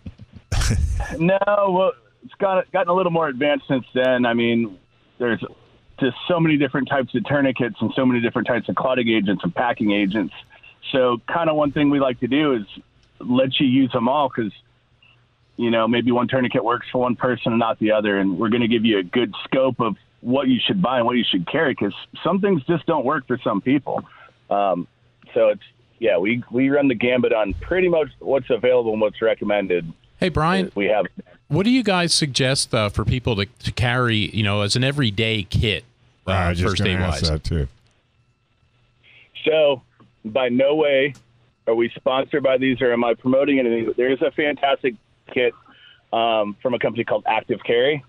[1.19, 1.93] No, well,
[2.25, 4.25] it's got gotten a little more advanced since then.
[4.25, 4.79] I mean,
[5.19, 5.43] there's
[5.99, 9.43] just so many different types of tourniquets and so many different types of clotting agents
[9.43, 10.33] and packing agents.
[10.95, 12.63] So, kind of one thing we like to do is
[13.19, 14.53] let you use them all because,
[15.57, 18.19] you know, maybe one tourniquet works for one person and not the other.
[18.19, 21.07] And we're going to give you a good scope of what you should buy and
[21.07, 24.05] what you should carry because some things just don't work for some people.
[24.49, 24.87] Um,
[25.35, 25.63] so, it's,
[25.99, 29.93] yeah, we, we run the gambit on pretty much what's available and what's recommended.
[30.21, 31.07] Hey, Brian, We have
[31.49, 34.85] what do you guys suggest uh, for people to, to carry, you know, as an
[34.85, 35.85] everyday kit,
[36.27, 37.31] uh, I was just first aid ask wise?
[37.31, 37.69] that too.
[39.45, 39.83] So,
[40.25, 41.15] by no way
[41.67, 43.93] are we sponsored by these or am I promoting anything.
[43.97, 44.95] There's a fantastic
[45.33, 45.55] kit
[46.13, 48.05] um, from a company called Active Carry,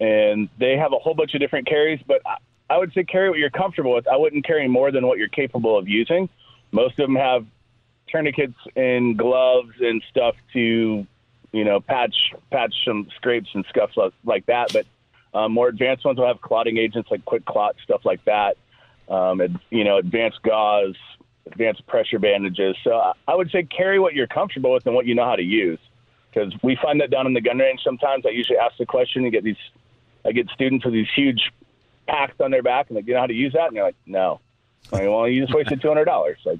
[0.00, 2.00] and they have a whole bunch of different carries.
[2.06, 2.36] But I,
[2.70, 4.06] I would say carry what you're comfortable with.
[4.06, 6.28] I wouldn't carry more than what you're capable of using.
[6.70, 7.46] Most of them have
[8.08, 11.06] tourniquets and gloves and stuff to,
[11.52, 13.64] you know, patch patch some scrapes and
[13.96, 14.72] like, like that.
[14.72, 14.86] But
[15.34, 18.56] um, more advanced ones will have clotting agents like quick clot stuff like that
[19.08, 20.96] um, ad, you know, advanced gauze,
[21.46, 22.76] advanced pressure bandages.
[22.84, 25.42] So I, would say carry what you're comfortable with and what you know how to
[25.42, 25.78] use.
[26.32, 28.24] Because we find that down in the gun range sometimes.
[28.24, 29.56] I usually ask the question and get these,
[30.24, 31.52] I get students with these huge
[32.06, 33.68] packs on their back and they like, you know how to use that?
[33.68, 34.40] And they're like, no.
[34.92, 36.38] I mean, well, you just wasted two hundred dollars.
[36.44, 36.58] Like,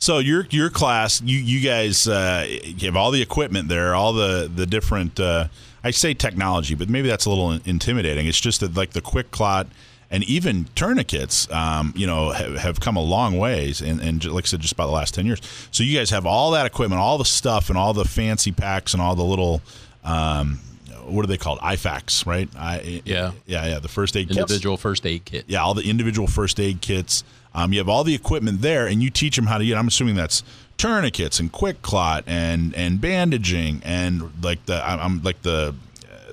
[0.00, 2.46] So your your class, you you guys uh,
[2.80, 5.20] have all the equipment there, all the the different.
[5.20, 5.48] Uh,
[5.84, 8.26] I say technology, but maybe that's a little intimidating.
[8.26, 9.66] It's just that like the quick clot
[10.10, 14.44] and even tourniquets, um, you know, have, have come a long ways, and, and like
[14.44, 15.40] I said, just about the last ten years.
[15.70, 18.92] So you guys have all that equipment, all the stuff, and all the fancy packs,
[18.92, 19.62] and all the little.
[20.04, 20.60] Um,
[21.04, 21.58] what are they called?
[21.60, 22.48] IFAKs, right?
[22.56, 23.32] I, Yeah.
[23.46, 23.78] yeah, yeah.
[23.80, 25.44] The first aid kits Individual first aid kit.
[25.48, 27.24] yeah, all the individual first aid kits.
[27.52, 29.64] Um, you have all the equipment there, and you teach them how to.
[29.64, 30.44] You know, I'm assuming that's
[30.76, 35.74] tourniquets and quick clot and and bandaging and like the I'm I'm like the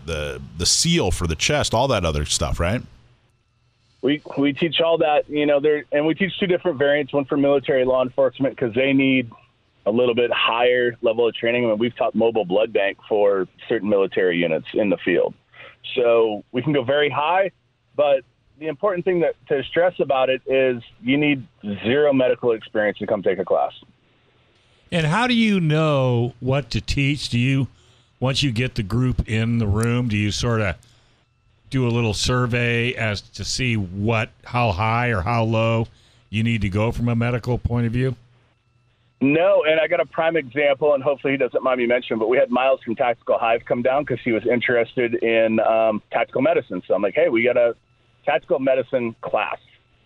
[0.06, 2.82] the the seal for the chest, all that other stuff, right?
[4.02, 7.14] We we teach all that, you know, there, and we teach two different variants.
[7.14, 9.32] One for military law enforcement because they need
[9.86, 11.66] a little bit higher level of training.
[11.66, 15.34] I mean, we've taught mobile blood bank for certain military units in the field,
[15.96, 17.52] so we can go very high.
[17.96, 18.24] But
[18.60, 23.08] the important thing that to stress about it is you need zero medical experience to
[23.08, 23.74] come take a class.
[24.92, 27.30] And how do you know what to teach?
[27.30, 27.68] Do you,
[28.20, 30.76] once you get the group in the room, do you sort of
[31.70, 35.88] do a little survey as to see what, how high or how low
[36.30, 38.16] you need to go from a medical point of view?
[39.20, 42.28] No, and I got a prime example, and hopefully he doesn't mind me mentioning, but
[42.28, 46.42] we had Miles from Tactical Hive come down because he was interested in um, tactical
[46.44, 46.84] medicine.
[46.88, 47.76] So I'm like, hey, we got a
[48.26, 49.58] tactical medicine class,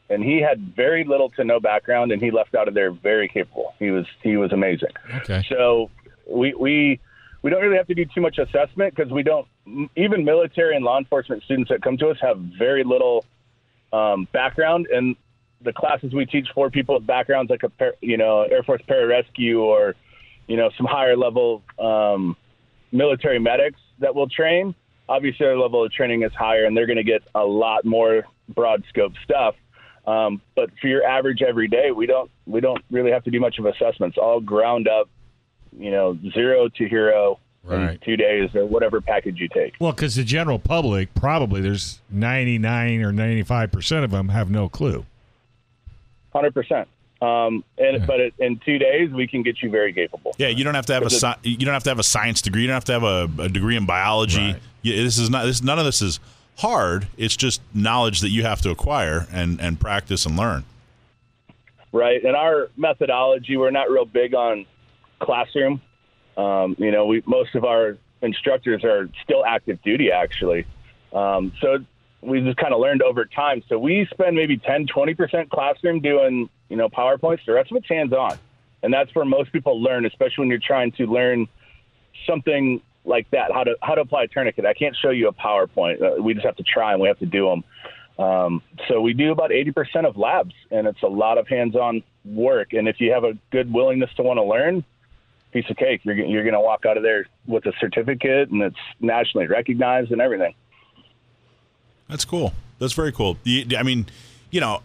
[0.09, 3.27] and he had very little to no background, and he left out of there very
[3.27, 3.73] capable.
[3.79, 4.91] He was he was amazing.
[5.15, 5.43] Okay.
[5.49, 5.89] So
[6.25, 7.01] we we
[7.41, 9.47] we don't really have to do too much assessment because we don't
[9.95, 13.25] even military and law enforcement students that come to us have very little
[13.93, 15.15] um, background and
[15.63, 19.59] the classes we teach for people with backgrounds like a you know Air Force pararescue
[19.59, 19.95] or
[20.47, 22.35] you know some higher level um,
[22.91, 24.73] military medics that will train.
[25.07, 28.23] Obviously, their level of training is higher, and they're going to get a lot more
[28.49, 29.55] broad scope stuff.
[30.07, 33.59] Um, but for your average everyday, we don't we don't really have to do much
[33.59, 34.17] of assessments.
[34.17, 35.09] All ground up,
[35.77, 38.01] you know, zero to hero Right.
[38.01, 39.75] two days or whatever package you take.
[39.79, 45.05] Well, because the general public, probably there's 99 or 95% of them have no clue.
[46.33, 46.87] Hundred percent.
[47.21, 50.33] Um, and but it, in two days, we can get you very capable.
[50.39, 52.41] Yeah, you don't have to have a sci- you don't have to have a science
[52.41, 52.61] degree.
[52.61, 54.53] You don't have to have a, a degree in biology.
[54.53, 54.61] Right.
[54.81, 55.61] Yeah, this is not this.
[55.61, 56.19] None of this is
[56.57, 57.07] hard.
[57.17, 60.63] It's just knowledge that you have to acquire and and practice and learn.
[61.91, 62.23] right?
[62.23, 64.65] And our methodology, we're not real big on
[65.19, 65.79] classroom.
[66.37, 70.65] Um, you know, we most of our instructors are still active duty, actually.
[71.13, 71.79] Um, so
[72.21, 73.63] we just kind of learned over time.
[73.67, 77.45] So we spend maybe 10, 20% classroom doing, you know, PowerPoints.
[77.45, 78.37] The rest of it's hands on.
[78.83, 81.47] And that's where most people learn, especially when you're trying to learn
[82.27, 84.65] something like that, how to, how to apply a tourniquet.
[84.65, 86.01] I can't show you a PowerPoint.
[86.01, 87.63] Uh, we just have to try and we have to do them.
[88.23, 92.73] Um, so we do about 80% of labs, and it's a lot of hands-on work.
[92.73, 94.83] And if you have a good willingness to want to learn,
[95.51, 96.01] piece of cake.
[96.03, 100.11] You're you're going to walk out of there with a certificate, and it's nationally recognized
[100.11, 100.53] and everything.
[102.07, 102.53] That's cool.
[102.79, 103.37] That's very cool.
[103.47, 104.07] I mean,
[104.49, 104.81] you know,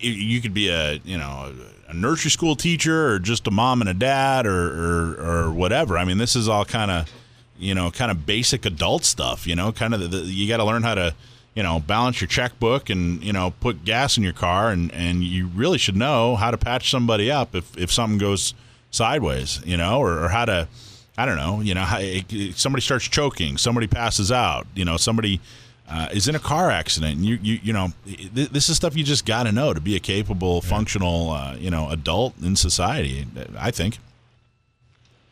[0.00, 1.52] you- could be a you know
[1.88, 5.98] a nursery school teacher or just a mom and a dad or or, or whatever.
[5.98, 7.10] I mean, this is all kind of
[7.58, 9.46] you know kind of basic adult stuff.
[9.46, 11.14] You know, kind of the, you got to learn how to
[11.54, 15.24] you know balance your checkbook and you know put gas in your car and and
[15.24, 18.54] you really should know how to patch somebody up if if something goes
[18.90, 19.60] sideways.
[19.64, 20.68] You know, or, or how to
[21.18, 21.60] I don't know.
[21.60, 22.00] You know, how,
[22.54, 24.66] somebody starts choking, somebody passes out.
[24.76, 25.40] You know, somebody
[25.90, 27.16] uh, is in a car accident.
[27.16, 29.80] And you, you, you know, th- this is stuff you just got to know to
[29.80, 33.26] be a capable, functional, uh, you know, adult in society.
[33.58, 33.98] I think.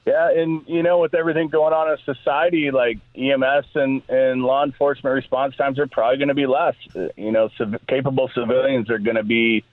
[0.06, 4.64] Yeah, and you know, with everything going on in society, like EMS and, and law
[4.64, 6.76] enforcement response times are probably going to be less.
[7.16, 9.64] You know, civ- capable civilians are going to be,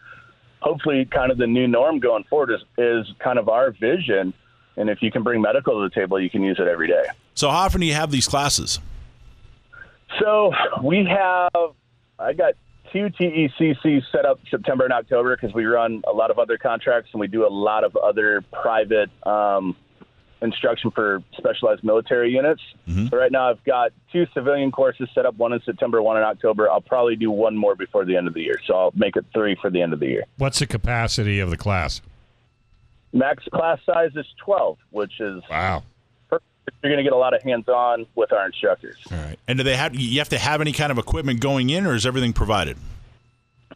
[0.64, 2.52] hopefully, kind of the new norm going forward.
[2.52, 4.34] Is is kind of our vision,
[4.78, 7.06] and if you can bring medical to the table, you can use it every day.
[7.36, 8.80] So, how often do you have these classes?
[10.20, 11.72] So we have,
[12.20, 12.54] I got
[12.92, 17.10] two TECC set up September and October because we run a lot of other contracts
[17.14, 19.76] and we do a lot of other private um,
[20.44, 22.62] instruction for specialized military units.
[22.88, 23.08] Mm-hmm.
[23.08, 26.24] So right now I've got two civilian courses set up, one in September, one in
[26.24, 26.70] October.
[26.70, 28.60] I'll probably do one more before the end of the year.
[28.68, 30.26] So I'll make it three for the end of the year.
[30.38, 32.02] What's the capacity of the class?
[33.14, 35.84] Max class size is 12, which is wow
[36.82, 38.98] you're going to get a lot of hands-on with our instructors.
[39.12, 39.40] All right.
[39.48, 41.96] And do they have you have to have any kind of equipment going in, or
[41.96, 42.78] is everything provided?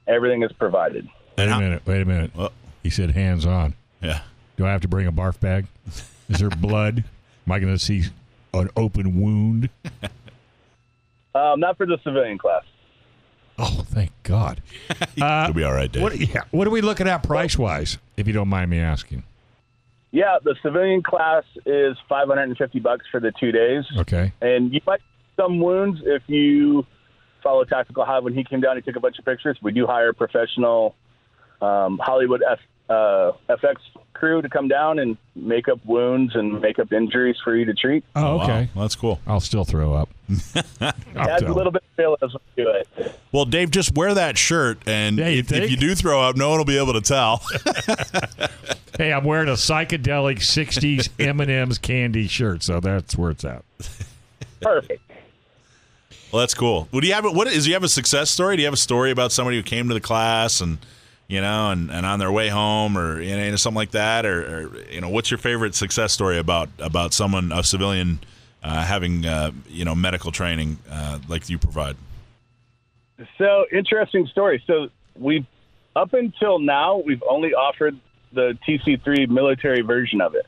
[0.08, 1.08] Everything is provided.
[1.38, 1.82] Wait a minute.
[1.86, 2.32] Wait a minute.
[2.36, 2.52] Well,
[2.84, 3.76] he said hands-on.
[4.02, 4.22] Yeah.
[4.58, 5.68] Do I have to bring a barf bag?
[6.30, 7.04] Is there blood?
[7.46, 8.04] Am I going to see
[8.54, 9.70] an open wound?
[11.36, 12.64] Um, not for the civilian class.
[13.60, 14.62] Oh, thank God.
[15.22, 16.04] Uh, You'll be all right, Dave.
[16.04, 19.24] What, yeah, what are we looking at price-wise, if you don't mind me asking?
[20.12, 23.84] Yeah, the civilian class is 550 bucks for the two days.
[23.98, 24.32] Okay.
[24.42, 25.02] And you might
[25.38, 26.86] some wounds if you
[27.44, 28.24] follow Tactical Hive.
[28.24, 29.58] When he came down, he took a bunch of pictures.
[29.62, 30.96] We do hire professional
[31.62, 33.76] um, Hollywood F, uh, FX
[34.14, 37.74] crew to come down and make up wounds and make up injuries for you to
[37.74, 38.04] treat.
[38.16, 38.70] Oh, okay.
[38.74, 38.82] Wow.
[38.82, 39.20] That's cool.
[39.28, 40.10] I'll still throw up.
[41.16, 43.20] Adds a little bit of feel as we do it.
[43.32, 46.36] Well, Dave, just wear that shirt, and Yeah, you if, if you do throw up,
[46.36, 47.42] no one will be able to tell.
[48.98, 53.64] Hey, I'm wearing a psychedelic '60s M&M's candy shirt, so that's where it's at.
[54.60, 55.04] Perfect.
[56.32, 56.88] well, that's cool.
[56.90, 57.24] What do you have?
[57.26, 57.66] What is?
[57.66, 58.56] Do you have a success story?
[58.56, 60.80] Do you have a story about somebody who came to the class and
[61.28, 64.42] you know, and, and on their way home, or you know, something like that, or,
[64.42, 68.20] or you know, what's your favorite success story about about someone a civilian
[68.64, 71.98] uh, having uh, you know medical training uh, like you provide?
[73.38, 74.64] So interesting story.
[74.68, 75.46] So we,
[75.96, 78.00] up until now, we've only offered
[78.32, 80.46] the TC3 military version of it.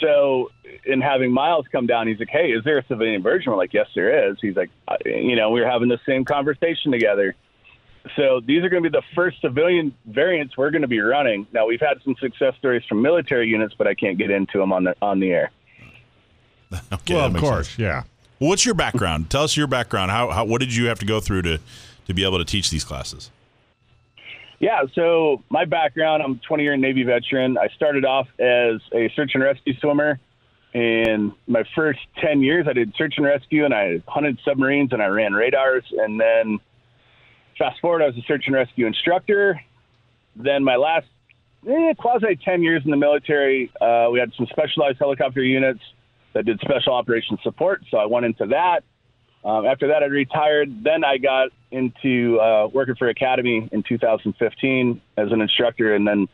[0.00, 0.50] So,
[0.84, 3.72] in having Miles come down, he's like, "Hey, is there a civilian version?" We're like,
[3.72, 4.68] "Yes, there is." He's like,
[5.06, 7.34] "You know, we were having the same conversation together."
[8.14, 11.46] So these are going to be the first civilian variants we're going to be running.
[11.52, 14.72] Now we've had some success stories from military units, but I can't get into them
[14.72, 15.50] on the on the air.
[16.92, 17.78] okay, well, of course, sense.
[17.78, 18.02] yeah.
[18.38, 19.30] Well, what's your background?
[19.30, 20.10] Tell us your background.
[20.10, 21.60] How, how what did you have to go through to
[22.06, 23.30] to be able to teach these classes?
[24.58, 27.58] Yeah, so my background, I'm a 20 year Navy veteran.
[27.58, 30.18] I started off as a search and rescue swimmer.
[30.72, 35.02] And my first 10 years, I did search and rescue and I hunted submarines and
[35.02, 35.84] I ran radars.
[35.90, 36.58] And then
[37.58, 39.60] fast forward, I was a search and rescue instructor.
[40.34, 41.06] Then my last
[41.68, 45.80] eh, quasi 10 years in the military, uh, we had some specialized helicopter units
[46.34, 47.82] that did special operations support.
[47.90, 48.84] So I went into that.
[49.44, 50.82] Um, after that, I retired.
[50.82, 56.28] Then I got into uh, working for Academi in 2015 as an instructor, and then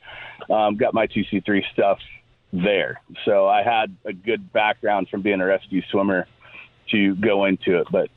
[0.50, 1.98] um, got my TC3 stuff
[2.52, 3.00] there.
[3.24, 6.26] So I had a good background from being a rescue swimmer
[6.90, 7.86] to go into it.
[7.92, 8.08] But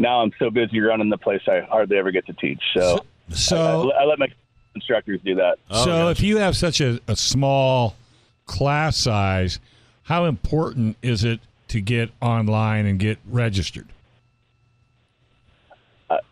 [0.00, 2.62] now I'm so busy running the place, I hardly ever get to teach.
[2.74, 4.28] So, So, I, I let my
[4.74, 5.58] instructors do that.
[5.70, 6.10] Oh, so gotcha.
[6.10, 7.94] if you have such a, a small
[8.46, 9.60] class size,
[10.04, 13.86] how important is it to get online and get registered?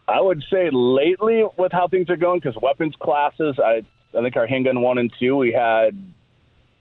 [0.09, 3.85] I would say lately, with how things are going, because weapons classes, I
[4.16, 5.96] I think our handgun one and two, we had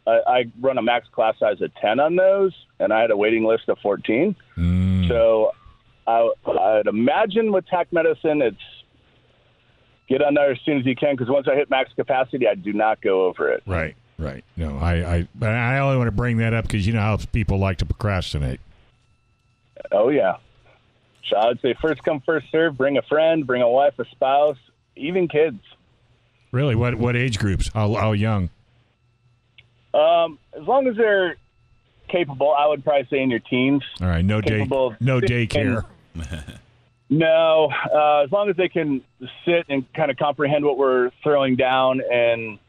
[0.07, 3.17] I, I run a max class size of ten on those, and I had a
[3.17, 4.35] waiting list of fourteen.
[4.57, 5.07] Mm.
[5.09, 5.51] So
[6.07, 8.57] I, I'd imagine with tac medicine, it's
[10.07, 12.55] get on there as soon as you can, because once I hit max capacity, I
[12.55, 13.61] do not go over it.
[13.67, 14.43] Right, right.
[14.55, 17.17] No, I, I, but I only want to bring that up because you know how
[17.33, 18.61] people like to procrastinate.
[19.91, 20.37] Oh yeah.
[21.29, 22.77] So I would say first come, first serve.
[22.77, 24.57] Bring a friend, bring a wife, a spouse,
[24.95, 25.59] even kids.
[26.51, 27.69] Really, what what age groups?
[27.73, 28.49] How, how young?
[29.93, 31.35] Um, as long as they're
[32.07, 33.83] capable, I would probably say in your teens.
[33.99, 34.65] All right, no day,
[35.01, 35.83] no daycare.
[37.09, 39.01] No, uh, as long as they can
[39.45, 42.59] sit and kind of comprehend what we're throwing down and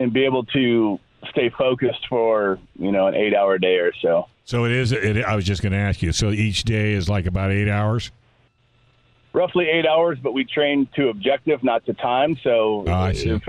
[0.00, 0.98] and be able to
[1.30, 4.26] stay focused for you know an eight hour day or so.
[4.44, 4.90] So it is.
[4.92, 6.10] It, I was just going to ask you.
[6.12, 8.10] So each day is like about eight hours.
[9.32, 12.36] Roughly eight hours, but we train to objective, not to time.
[12.42, 13.30] So Oh, I see.
[13.30, 13.42] if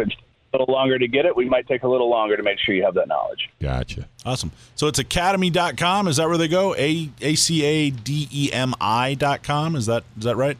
[0.57, 2.83] little longer to get it, we might take a little longer to make sure you
[2.83, 3.49] have that knowledge.
[3.61, 4.07] Gotcha.
[4.25, 4.51] Awesome.
[4.75, 6.07] So it's academi.com.
[6.07, 6.75] Is that where they go?
[6.75, 9.75] A A C A D E M I.com.
[9.75, 10.57] Is that is that right?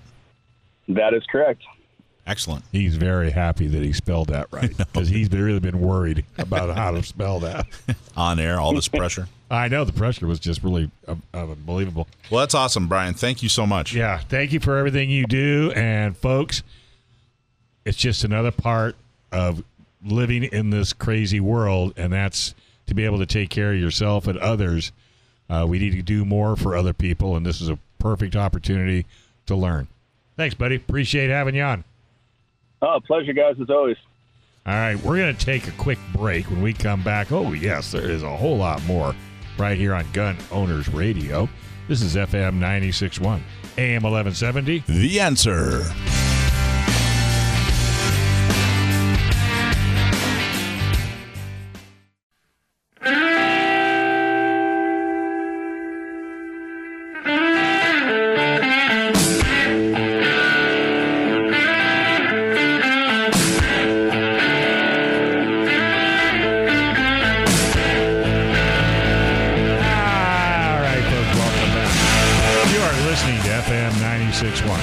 [0.88, 1.64] That is correct.
[2.28, 2.66] Excellent.
[2.72, 6.92] He's very happy that he spelled that right because he's really been worried about how
[6.92, 7.68] to spell that.
[8.18, 9.28] On air, all this pressure.
[9.52, 12.08] I know the pressure was just really uh, uh, unbelievable.
[12.32, 13.14] Well, that's awesome, Brian.
[13.14, 13.94] Thank you so much.
[13.94, 16.64] Yeah, thank you for everything you do, and folks,
[17.86, 18.96] it's just another part
[19.32, 19.64] of
[20.06, 22.54] living in this crazy world, and that's
[22.88, 24.92] to be able to take care of yourself and others.
[25.50, 29.06] Uh, we need to do more for other people, and this is a perfect opportunity
[29.48, 29.88] to learn.
[30.38, 30.76] Thanks, buddy.
[30.76, 31.84] Appreciate having you on.
[32.82, 33.98] Oh, pleasure, guys, as always.
[34.66, 36.50] All right, we're going to take a quick break.
[36.50, 39.16] When we come back, oh, yes, there is a whole lot more
[39.58, 41.48] right here on Gun Owners Radio.
[41.88, 43.44] This is FM 961,
[43.78, 44.84] AM 1170.
[44.88, 45.84] The answer.
[73.76, 74.80] FM 961,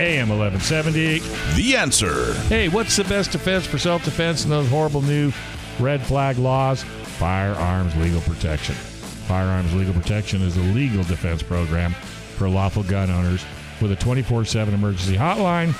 [0.00, 1.18] AM 1170.
[1.56, 2.34] The answer.
[2.44, 5.32] Hey, what's the best defense for self defense in those horrible new
[5.80, 6.84] red flag laws?
[6.84, 8.76] Firearms legal protection.
[8.76, 11.94] Firearms legal protection is a legal defense program
[12.36, 13.44] for lawful gun owners
[13.82, 15.74] with a 24 7 emergency hotline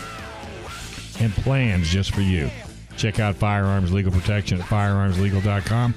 [1.23, 2.51] and plans just for you.
[2.97, 5.95] Check out Firearms Legal Protection at firearmslegal.com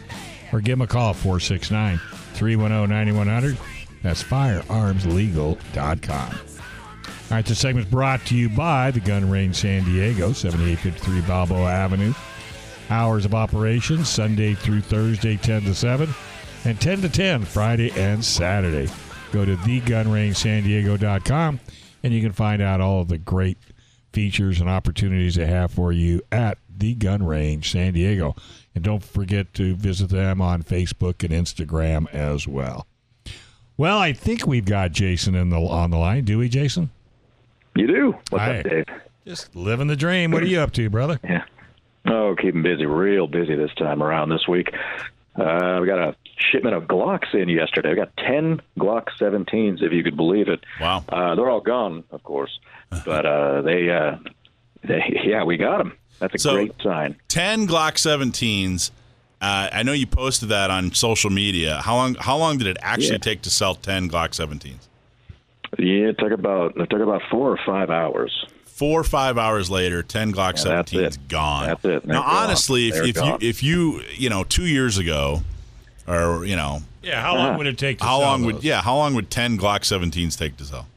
[0.54, 1.98] or give them a call at 469
[2.36, 3.58] 310 9100.
[4.04, 6.51] That's firearmslegal.com.
[7.32, 11.72] All right, this segment's brought to you by the Gun Range San Diego, 7853 Balboa
[11.72, 12.14] Avenue.
[12.90, 16.14] Hours of operation Sunday through Thursday, 10 to 7,
[16.66, 18.92] and 10 to 10 Friday and Saturday.
[19.32, 21.60] Go to thegunrangesandiego.com
[22.04, 23.58] and you can find out all of the great
[24.12, 28.36] features and opportunities they have for you at the Gun Range San Diego.
[28.76, 32.88] And don't forget to visit them on Facebook and Instagram as well.
[33.78, 36.26] Well, I think we've got Jason in the on the line.
[36.26, 36.90] Do we, Jason?
[37.76, 38.12] You do.
[38.30, 38.58] What's Hi.
[38.60, 38.86] up, Dave?
[39.26, 40.32] Just living the dream.
[40.32, 41.20] What are you up to, brother?
[41.24, 41.44] Yeah.
[42.06, 44.74] Oh, keeping busy, real busy this time around this week.
[45.36, 47.90] Uh, we got a shipment of Glocks in yesterday.
[47.92, 50.62] We got 10 Glock 17s, if you could believe it.
[50.80, 51.06] Wow.
[51.08, 52.60] Uh, they're all gone, of course.
[53.06, 54.18] But uh, they, uh,
[54.84, 55.94] they, yeah, we got them.
[56.20, 57.16] That's a So- great sign.
[57.30, 58.92] 10 Glock 17s.
[59.40, 61.82] Uh, I know you posted that on social media.
[61.84, 63.18] How long how long did it actually Yeah.
[63.20, 64.88] take to sell 10 Glock 17s?
[65.78, 68.46] Yeah, it took about it took about four or five hours.
[68.66, 71.68] Four or five hours later, 10 Glock Yeah, that's 17s gone.
[71.68, 72.06] That's it.
[72.06, 72.44] They're Now, gone.
[72.46, 75.42] honestly, if, if you if you you know two years ago,
[76.08, 78.96] or you know Yeah, how long would it take how sell long would yeah how
[78.96, 80.88] long would 10 Glock 17s take to sell?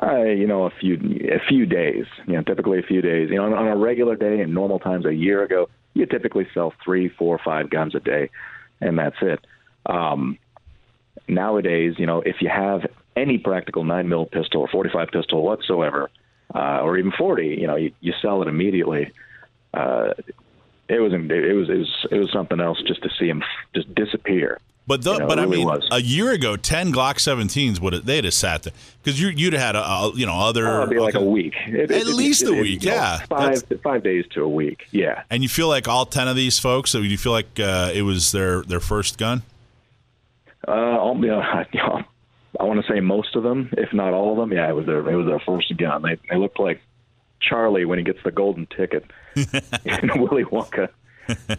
[0.00, 0.94] I, you know, a few
[1.30, 2.06] a few days.
[2.26, 3.30] You know, typically a few days.
[3.30, 6.48] You know, on, on a regular day in normal times a year ago, you typically
[6.52, 8.30] sell three, four, five guns a day,
[8.80, 9.46] and that's it.
[9.86, 10.38] Um,
[11.28, 12.86] nowadays, you know, if you have
[13.16, 16.10] any practical nine mil pistol or forty five pistol whatsoever,
[16.54, 19.12] uh, or even forty, you know, you, you sell it immediately.
[19.72, 20.12] Uh,
[20.88, 21.18] it was it
[21.56, 23.42] was it was it was something else just to see them
[23.74, 24.58] just disappear.
[24.86, 25.88] But the, You know, but it I mean, was.
[25.90, 29.54] a year ago, 10 Glock 17s would have they'd have sat there because you you'd
[29.54, 31.54] have had a, a you know other Oh, be like a week.
[31.68, 33.18] It- At it- least it- a week, you know, yeah.
[33.26, 34.86] Five five days to a week.
[34.90, 35.22] Yeah.
[35.30, 38.02] And you feel like all 10 of these folks, so you feel like uh, it
[38.02, 39.40] was their their first gun?
[40.68, 42.02] Uh, I'll be, uh, you know,
[42.60, 44.52] I want to say most of them, if not all of them.
[44.56, 46.02] Yeah, it was their it was their first gun.
[46.02, 46.80] They they looked like
[47.40, 49.04] Charlie when he gets the golden ticket
[49.36, 50.88] in Willy Wonka.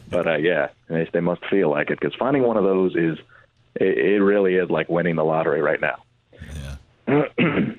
[0.09, 3.17] But uh, yeah, they, they must feel like it because finding one of those is
[3.75, 6.03] it, it really is like winning the lottery right now.
[7.07, 7.25] Yeah.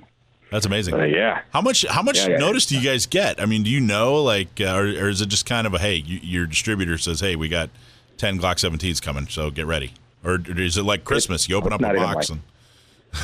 [0.51, 0.95] That's amazing.
[0.95, 1.41] Uh, yeah.
[1.53, 2.39] How much how much Yeah, yeah.
[2.39, 3.41] notice do you guys get?
[3.41, 5.79] I mean, do you know like, uh, or, or is it just kind of a
[5.79, 7.71] hey, you, your distributor says, hey, we got
[8.17, 9.93] ten Glock 17s coming, so get ready,
[10.25, 11.49] or, or is it like Christmas?
[11.49, 12.43] You open up a box like- and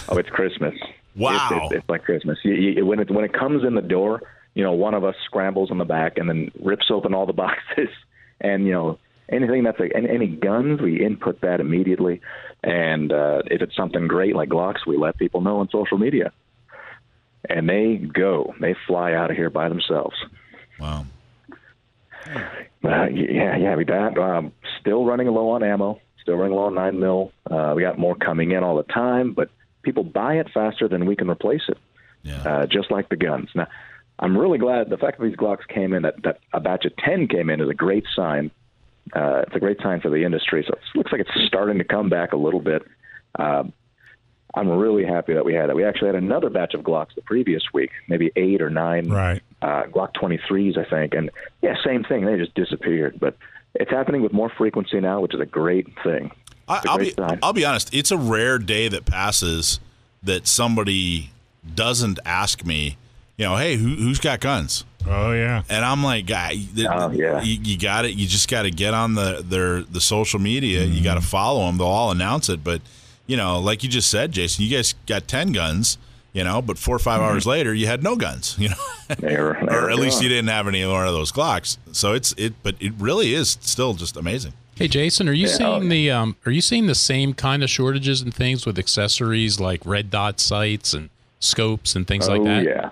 [0.09, 0.75] Oh, it's Christmas.
[1.17, 1.49] Wow.
[1.51, 2.39] It's, it's, it's like Christmas.
[2.43, 4.23] You, you, when it when it comes in the door,
[4.55, 7.33] you know, one of us scrambles in the back and then rips open all the
[7.33, 7.89] boxes,
[8.41, 12.21] and you know, anything that's like any, any guns, we input that immediately.
[12.63, 16.33] And uh, if it's something great like Glocks, we let people know on social media,
[17.49, 20.17] and they go, they fly out of here by themselves.
[20.79, 21.07] wow.
[22.85, 24.17] Uh, yeah, yeah, we that.
[24.17, 26.01] Um, still running low on ammo.
[26.21, 27.33] Still running low on nine mil.
[27.51, 29.51] Uh, we got more coming in all the time, but
[29.83, 31.79] people buy it faster than we can replace it.
[32.23, 32.43] Yeah.
[32.43, 33.49] Uh, just like the guns.
[33.55, 33.67] Now,
[34.19, 36.97] I'm really glad the fact that these Glocks came in, that, that a batch of
[36.97, 38.51] 10 came in, is a great sign.
[39.15, 40.65] Uh, it's a great sign for the industry.
[40.67, 42.83] So it looks like it's starting to come back a little bit.
[43.37, 43.73] Um,
[44.55, 45.77] I'm really happy that we had it.
[45.77, 49.43] We actually had another batch of Glocks the previous week, maybe eight or nine Right.
[49.63, 51.15] uh, Glock 23s, I think.
[51.15, 51.31] And
[51.63, 52.27] yeah, same thing.
[52.27, 53.19] They just disappeared.
[53.19, 53.37] But
[53.75, 56.31] it's happening with more frequency now, which is a great thing.
[56.73, 57.39] I, It's a I'll be great sign.
[57.43, 57.95] I'll be honest.
[57.95, 59.81] It's a rare day that passes
[60.23, 61.31] that somebody
[61.75, 62.97] doesn't ask me,
[63.37, 64.85] you know, hey, who, who's got guns?
[65.07, 65.63] Oh yeah.
[65.69, 66.59] And I'm like, guy,
[66.89, 67.43] Oh, yeah.
[67.43, 68.13] you, you got it.
[68.13, 70.85] You just got to get on the their the social media.
[70.85, 71.05] You mm-hmm.
[71.05, 71.79] got to follow them.
[71.79, 72.63] They'll all announce it.
[72.63, 72.83] But
[73.27, 75.99] you know, like you just said, Jason, you guys got ten guns.
[76.35, 77.31] You know, but four or 5 mm-hmm.
[77.31, 78.57] hours later, you had no guns.
[78.59, 78.77] You know,
[79.19, 80.23] They were- they or at least gone.
[80.23, 81.77] you didn't have any more of those Glocks.
[81.93, 84.55] So it's it, but it really is still just amazing.
[84.77, 87.63] Hey Jason, are you Yeah, seeing oh, the um are you seeing the same kind
[87.63, 91.11] of shortages and things with accessories like red dot sights and
[91.41, 92.65] scopes and things oh, like that?
[92.65, 92.91] yeah.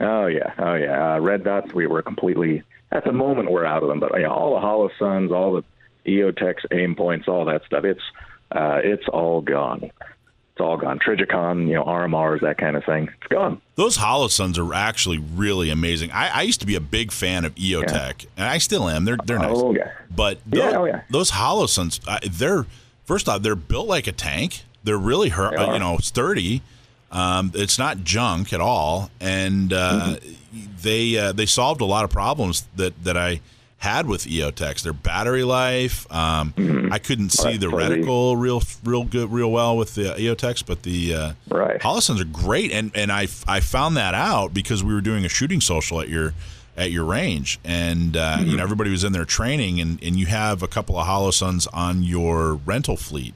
[0.00, 0.52] Oh, yeah.
[0.58, 1.14] Oh, yeah.
[1.14, 2.62] Uh, red dots, we were completely,
[2.92, 3.98] at the moment, we're out of them.
[3.98, 5.64] But you know, all the Holosuns, all the
[6.10, 8.00] EOTech Aimpoints, all that stuff, it's
[8.52, 9.90] uh, it's all gone.
[10.58, 10.98] It's all gone.
[10.98, 13.08] Trijicon, you know, RMRs, that kind of thing.
[13.20, 13.60] It's gone.
[13.76, 16.10] Those Holosuns are actually really amazing.
[16.10, 19.04] I, I used to be a big fan of EOTech, and I still am.
[19.04, 19.52] They're they're nice.
[19.54, 19.92] Oh, yeah.
[20.10, 21.02] But Yeah, those, oh, yeah.
[21.10, 22.00] those Holosuns,
[22.36, 22.66] they're
[23.04, 24.64] first off, they're built like a tank.
[24.82, 26.62] They're really hurt, They uh, you know, sturdy.
[27.12, 30.66] Um, it's not junk at all, and uh, Mm-hmm.
[30.82, 33.40] they uh, they solved a lot of problems that that I
[33.78, 34.82] had with EOTechs.
[34.82, 36.10] Their battery life.
[36.12, 36.52] Um,
[36.92, 37.76] I couldn't see the Mm-hmm.
[38.04, 41.80] reticle real real good real well with the EOTechs, but the uh, Right.
[41.80, 45.28] Holosuns are great, and and I I found that out because we were doing a
[45.28, 46.34] shooting social at your
[46.76, 48.50] at your range, and uh, Mm-hmm.
[48.50, 51.66] you know everybody was in there training, and and you have a couple of Holosuns
[51.72, 53.34] on your rental fleet.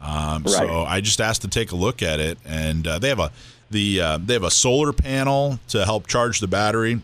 [0.00, 0.52] Um, Right.
[0.54, 3.30] So I just asked to take a look at it, and uh, they have a
[3.70, 7.00] the uh, they have a solar panel to help charge the battery.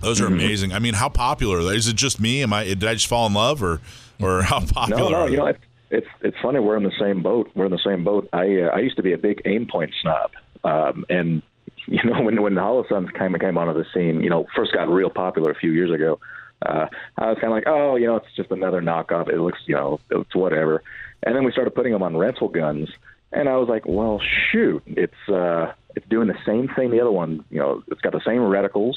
[0.00, 0.34] Those are Mm-hmm.
[0.34, 0.72] amazing.
[0.72, 1.58] I mean, how popular?
[1.72, 2.42] Is it just me?
[2.42, 2.64] Am I?
[2.64, 3.80] Did I just fall in love, or
[4.20, 5.02] or how popular?
[5.02, 5.58] No, no, you know, it's
[5.90, 6.60] it's it's funny.
[6.60, 7.50] We're in the same boat.
[7.54, 8.28] We're in the same boat.
[8.32, 10.30] I uh, I used to be a big Aimpoint snob,
[10.64, 11.42] um, and
[11.86, 14.72] you know when when the Holosuns kind of came onto the scene, you know, first
[14.72, 16.18] got real popular a few years ago.
[16.64, 16.86] Uh,
[17.16, 19.28] I was kind of like, oh, you know, it's just another knockoff.
[19.28, 20.82] It looks, you know, it's whatever.
[21.22, 22.88] And then we started putting them on rental guns,
[23.32, 24.20] and I was like, well,
[24.50, 27.44] shoot, it's uh, it's doing the same thing the other one.
[27.50, 28.94] You know, it's got the same reticles.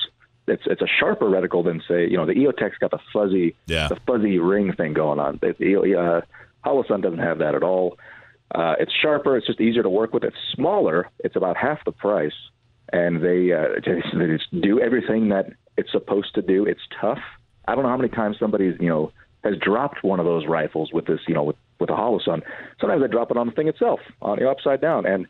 [0.48, 3.88] It's it's a sharper reticle than say, you know, the EOTech's got the fuzzy Yeah.
[3.88, 5.40] the fuzzy ring thing going on.
[5.42, 6.22] The, the uh,
[6.68, 7.98] Holosun doesn't have that at all.
[8.54, 9.38] Uh, it's sharper.
[9.38, 10.24] It's just easier to work with.
[10.24, 11.10] It's smaller.
[11.20, 12.34] It's about half the price,
[12.92, 16.66] and they uh, they just do everything that it's supposed to do.
[16.66, 17.20] It's tough.
[17.68, 19.12] I don't know how many times somebody's you know
[19.44, 22.42] has dropped one of those rifles with this you know with with a Holosun.
[22.80, 25.28] Sometimes they drop it on the thing itself, on you know, upside down, and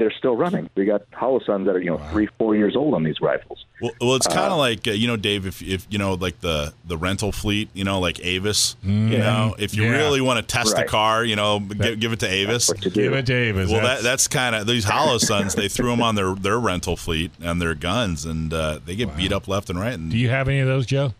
[0.00, 0.70] they're still running.
[0.74, 3.66] We got Holosuns that are you know three four years old on these rifles.
[3.82, 5.46] Well, well it's kind of like uh, you know, Dave.
[5.46, 8.76] If, if you know, like the the rental fleet, you know, like Avis.
[8.82, 9.90] You know, if you Yeah.
[9.98, 10.86] really want to test Right.
[10.86, 12.68] a car, you know, give, give it to Avis.
[12.68, 13.14] To Give do?
[13.14, 13.70] it Davis.
[13.70, 15.54] Well, that that's kind of these Holosuns.
[15.54, 19.14] they threw them on their their rental fleet and their guns, and uh, they get
[19.16, 19.92] beat up left and right.
[19.94, 21.12] And Do you have any of those, Joe?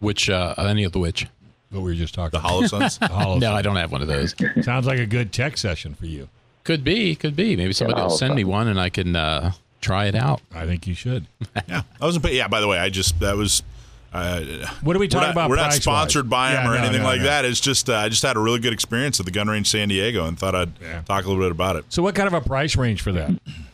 [0.00, 1.26] Which uh any of the which?
[1.70, 2.62] What we were just talking the about.
[2.70, 2.98] Holosuns.
[3.08, 4.34] The Hollow No, I don't have one of those.
[4.62, 6.28] Sounds like a good tech session for you.
[6.64, 7.56] Could be, could be.
[7.56, 10.40] Maybe somebody will send me one and I can uh try it out.
[10.54, 11.26] I think you should.
[11.68, 12.24] yeah, I wasn't.
[12.32, 12.48] Yeah.
[12.48, 13.62] By the way, I just that was.
[14.12, 15.50] Uh, What are we we're talking not, about?
[15.50, 15.82] we're not price-wise?
[15.82, 17.24] sponsored by them Yeah, or no, anything no, like no.
[17.26, 17.44] that.
[17.44, 19.88] It's just uh, I just had a really good experience at the Gun Range San
[19.88, 21.02] Diego and thought I'd Yeah.
[21.02, 21.84] talk a little bit about it.
[21.88, 23.30] So, what kind of a price range for that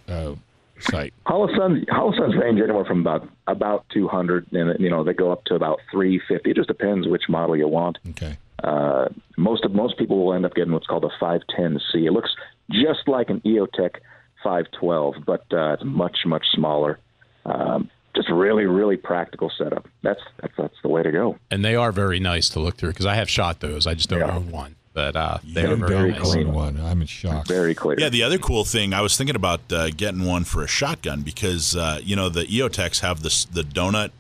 [0.09, 0.35] uh,
[0.81, 1.13] site?
[1.27, 5.55] Holosuns Holosuns range anywhere from about about 200, and you know they go up to
[5.57, 6.51] about 350.
[6.51, 7.99] It just depends which model you want.
[8.09, 8.39] Okay.
[8.65, 12.07] Uh, most of most people will end up getting what's called a 510C.
[12.07, 12.31] It looks
[12.71, 13.97] just like an EOTech
[14.43, 16.99] 512, but uh, it's much much smaller.
[17.45, 19.87] Um, just really really practical setup.
[20.03, 21.39] That's that's that's the way to go.
[21.51, 23.87] And they are very nice to look through because I have shot those.
[23.87, 24.35] I just don't Yeah.
[24.37, 24.77] own one.
[24.93, 26.35] But uh they You are very don't nice.
[26.37, 26.81] own one.
[26.81, 27.47] I'm in shock.
[27.47, 27.99] Very clear.
[28.01, 31.23] Yeah, the other cool thing I was thinking about uh, getting one for a shotgun
[31.23, 34.11] because uh, you know the EOTechs have this the donut,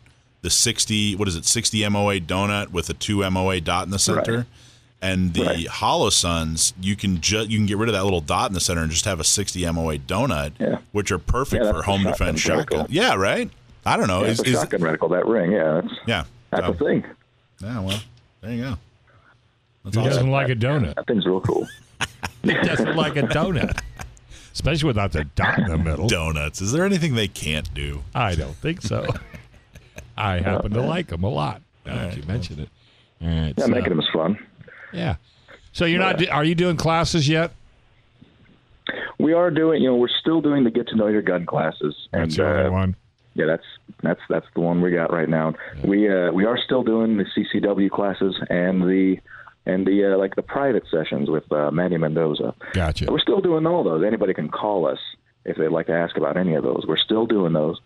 [0.42, 3.98] the sixty what is it sixty MOA donut with a two MOA dot in the
[3.98, 4.46] center, Right.
[5.03, 5.66] And the Right.
[5.66, 8.82] Holosuns you can just you can get rid of that little dot in the center
[8.82, 10.78] and just have a sixty MOA donut, Yeah.
[10.92, 12.86] which are perfect Yeah, for home a defense shotgun shotgun.
[12.86, 12.88] reticle.
[12.90, 13.51] Yeah, right.
[13.86, 14.20] I don't know.
[14.22, 15.11] Yeah, is, it's a is shotgun reticle.
[15.11, 16.24] That ring, yeah, that's yeah.
[16.51, 17.05] that's so- a thing.
[17.61, 17.80] yeah.
[17.80, 18.01] Well,
[18.42, 18.74] there you go.
[19.84, 20.11] That's Who awesome.
[20.12, 20.94] doesn't like a donut?
[20.96, 21.66] That thing's real cool.
[22.44, 23.80] Who doesn't like a donut?
[24.53, 26.07] Especially without the dot in the middle.
[26.09, 26.61] Donuts.
[26.61, 28.03] Is there anything they can't do?
[28.14, 29.07] I don't think so.
[30.18, 31.62] I happen to like them a lot.
[31.86, 32.68] now that you mentioned it.
[33.22, 33.55] All right.
[33.57, 34.38] Yeah, so- making them is fun.
[34.93, 35.16] Yeah.
[35.72, 36.26] So you're not?
[36.28, 37.53] Are you doing classes yet?
[39.18, 41.95] We are doing, you know, we're still doing the get to know your gun classes,
[42.11, 42.97] That's and the uh, one.
[43.34, 43.64] yeah, that's
[44.03, 45.55] that's that's the one we got right now.
[45.84, 49.18] We uh, we are still doing the CCW classes and the
[49.66, 52.55] and the uh, like the private sessions with uh, Manny Mendoza.
[52.72, 53.07] Gotcha.
[53.11, 54.05] We're still doing all those.
[54.05, 54.99] Anybody can call us
[55.45, 56.84] if they'd like to ask about any of those.
[56.88, 57.78] We're still doing those.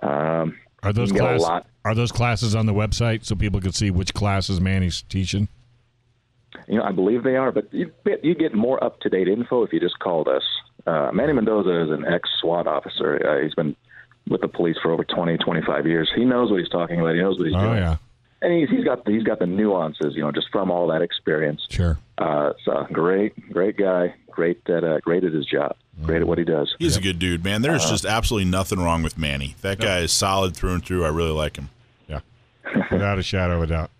[0.00, 1.48] Um, Are those classes?
[1.84, 5.48] Are those classes on the website so people can see which classes Manny's teaching?
[6.68, 7.90] You know, I believe they are, but you,
[8.22, 10.42] you get more up to date info if you just called us.
[10.86, 13.20] Uh, Manny Mendoza is an ex SWAT officer.
[13.26, 13.74] Uh, he's been
[14.28, 16.10] with the police for over 20, 25 years.
[16.14, 17.14] He knows what he's talking about.
[17.14, 17.78] He knows what he's Oh doing.
[17.78, 17.96] yeah,
[18.42, 21.66] And he's, he's got he's got the nuances, you know, just from all that experience.
[21.70, 21.98] sure.
[22.18, 25.74] Uh, so great, great guy, great at uh, great at his job,
[26.04, 26.72] great at what he does.
[26.78, 27.62] He's a good dude, man.
[27.62, 29.56] There's just absolutely nothing wrong with Manny.
[29.62, 31.04] That guy is solid through and through.
[31.04, 31.70] I really like him.
[32.08, 32.20] Yeah,
[32.92, 33.90] without a shadow of a doubt.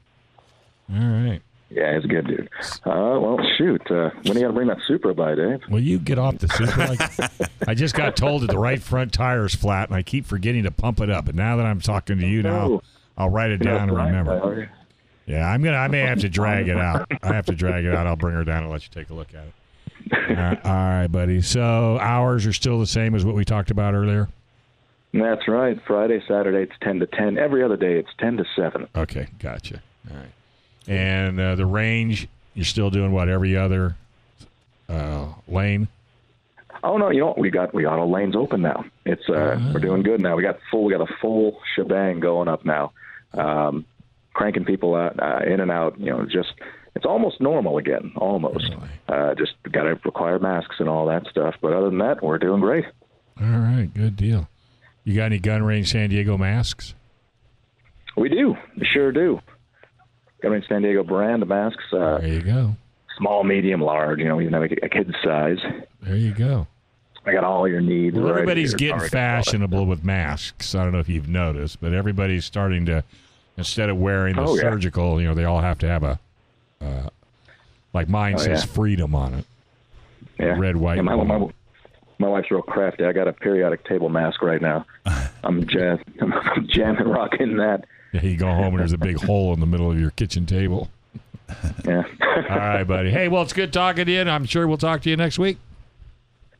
[0.92, 1.40] All right.
[1.75, 2.49] Yeah, he's a good dude.
[2.85, 5.61] Uh, well, shoot, uh, when do you got to bring that Supra by, Dave?
[5.70, 6.89] Will you get off the Supra?
[6.89, 10.27] Like, I just got told that the right front tire is flat, and I keep
[10.27, 11.25] forgetting to pump it up.
[11.25, 12.83] But now that I'm talking to you now, No.
[13.16, 14.70] I'll write it down and remember.
[15.27, 15.77] Yeah, I'm gonna.
[15.77, 17.11] I may have to drag it out.
[17.23, 18.07] I have to drag it out.
[18.07, 19.53] I'll bring her down and let you take a look at it.
[20.31, 21.41] All right, all right, buddy.
[21.43, 24.29] So hours are still the same as what we talked about earlier.
[25.14, 25.79] That's right.
[25.87, 27.39] Friday, Saturday, it's ten to ten.
[27.39, 28.89] Every other day, it's ten to seven.
[28.97, 29.81] Okay, gotcha.
[30.11, 30.33] All right.
[30.89, 33.97] And uh, the range, you're still doing what every other
[34.89, 35.89] uh, lane?
[36.85, 37.39] Oh no, you know what?
[37.39, 38.85] We got we got all lanes open now.
[39.07, 40.35] It's uh, we're doing good now.
[40.37, 40.85] We got full.
[40.85, 42.93] We got a full shebang going up now.
[43.35, 43.85] Um,
[44.35, 46.01] cranking people out uh, in and out.
[46.01, 46.53] You know, just
[46.97, 48.12] it's almost normal again.
[48.16, 48.74] Almost.
[49.09, 51.55] Uh, just got to require masks and all that stuff.
[51.61, 52.87] But other than that, we're doing great.
[53.41, 54.49] All right, good deal.
[55.05, 56.95] You got any gun range San Diego masks?
[58.16, 58.57] We do.
[58.76, 59.41] We sure do.
[60.43, 61.84] Got in San Diego brand of masks.
[61.93, 62.74] Uh, There you go.
[63.16, 64.18] small, medium, large.
[64.18, 65.59] You know, even have a, a kid's size.
[66.03, 66.66] There you go.
[67.24, 68.16] I got all your needs.
[68.16, 68.78] Well, right everybody's here.
[68.78, 70.74] getting Target, all that fashionable with masks.
[70.74, 73.05] I don't know if you've noticed, but everybody's starting to
[73.57, 74.62] instead of wearing the Oh, yeah.
[74.62, 76.18] surgical, you know, they all have to have a
[76.80, 77.09] uh,
[77.93, 78.72] like mine Oh, says yeah.
[78.72, 79.45] freedom on it.
[80.40, 80.59] Yeah.
[80.59, 81.47] red, white, Yeah, my, my,
[82.18, 83.05] my wife's real crafty.
[83.05, 84.84] I got a periodic table mask right now.
[85.45, 87.84] I'm, jam- I'm jamming rocking that.
[88.13, 90.47] Yeah, you go home and there's a big hole in the middle of your kitchen
[90.47, 90.91] table.
[91.85, 92.03] Yeah.
[92.21, 93.11] All right, buddy.
[93.11, 95.39] Hey, well, it's good talking to you, and I'm sure we'll talk to you next
[95.39, 95.59] week.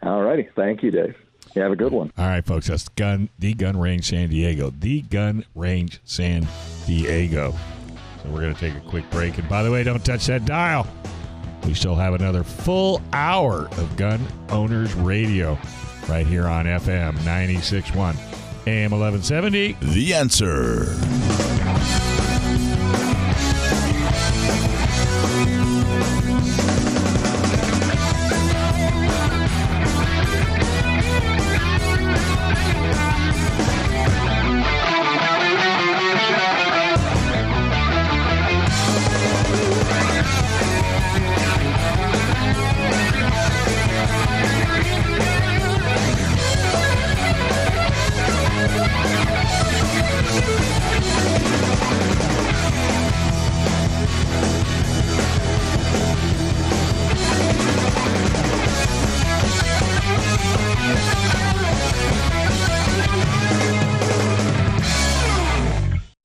[0.03, 0.49] all righty.
[0.55, 1.17] Thank you, Dave.
[1.55, 2.11] You have a good one.
[2.17, 2.69] All right, folks.
[2.69, 4.71] That's gun the Gun Range San Diego.
[4.71, 6.47] The Gun Range San
[6.87, 7.55] Diego.
[8.23, 9.37] So we're gonna take a quick break.
[9.39, 10.87] And by the way, don't touch that dial.
[11.67, 15.59] We still have another full hour of Gun Owners Radio
[16.09, 18.17] right here on FM 96.1
[18.67, 19.77] AM 1170.
[19.81, 21.52] The answer.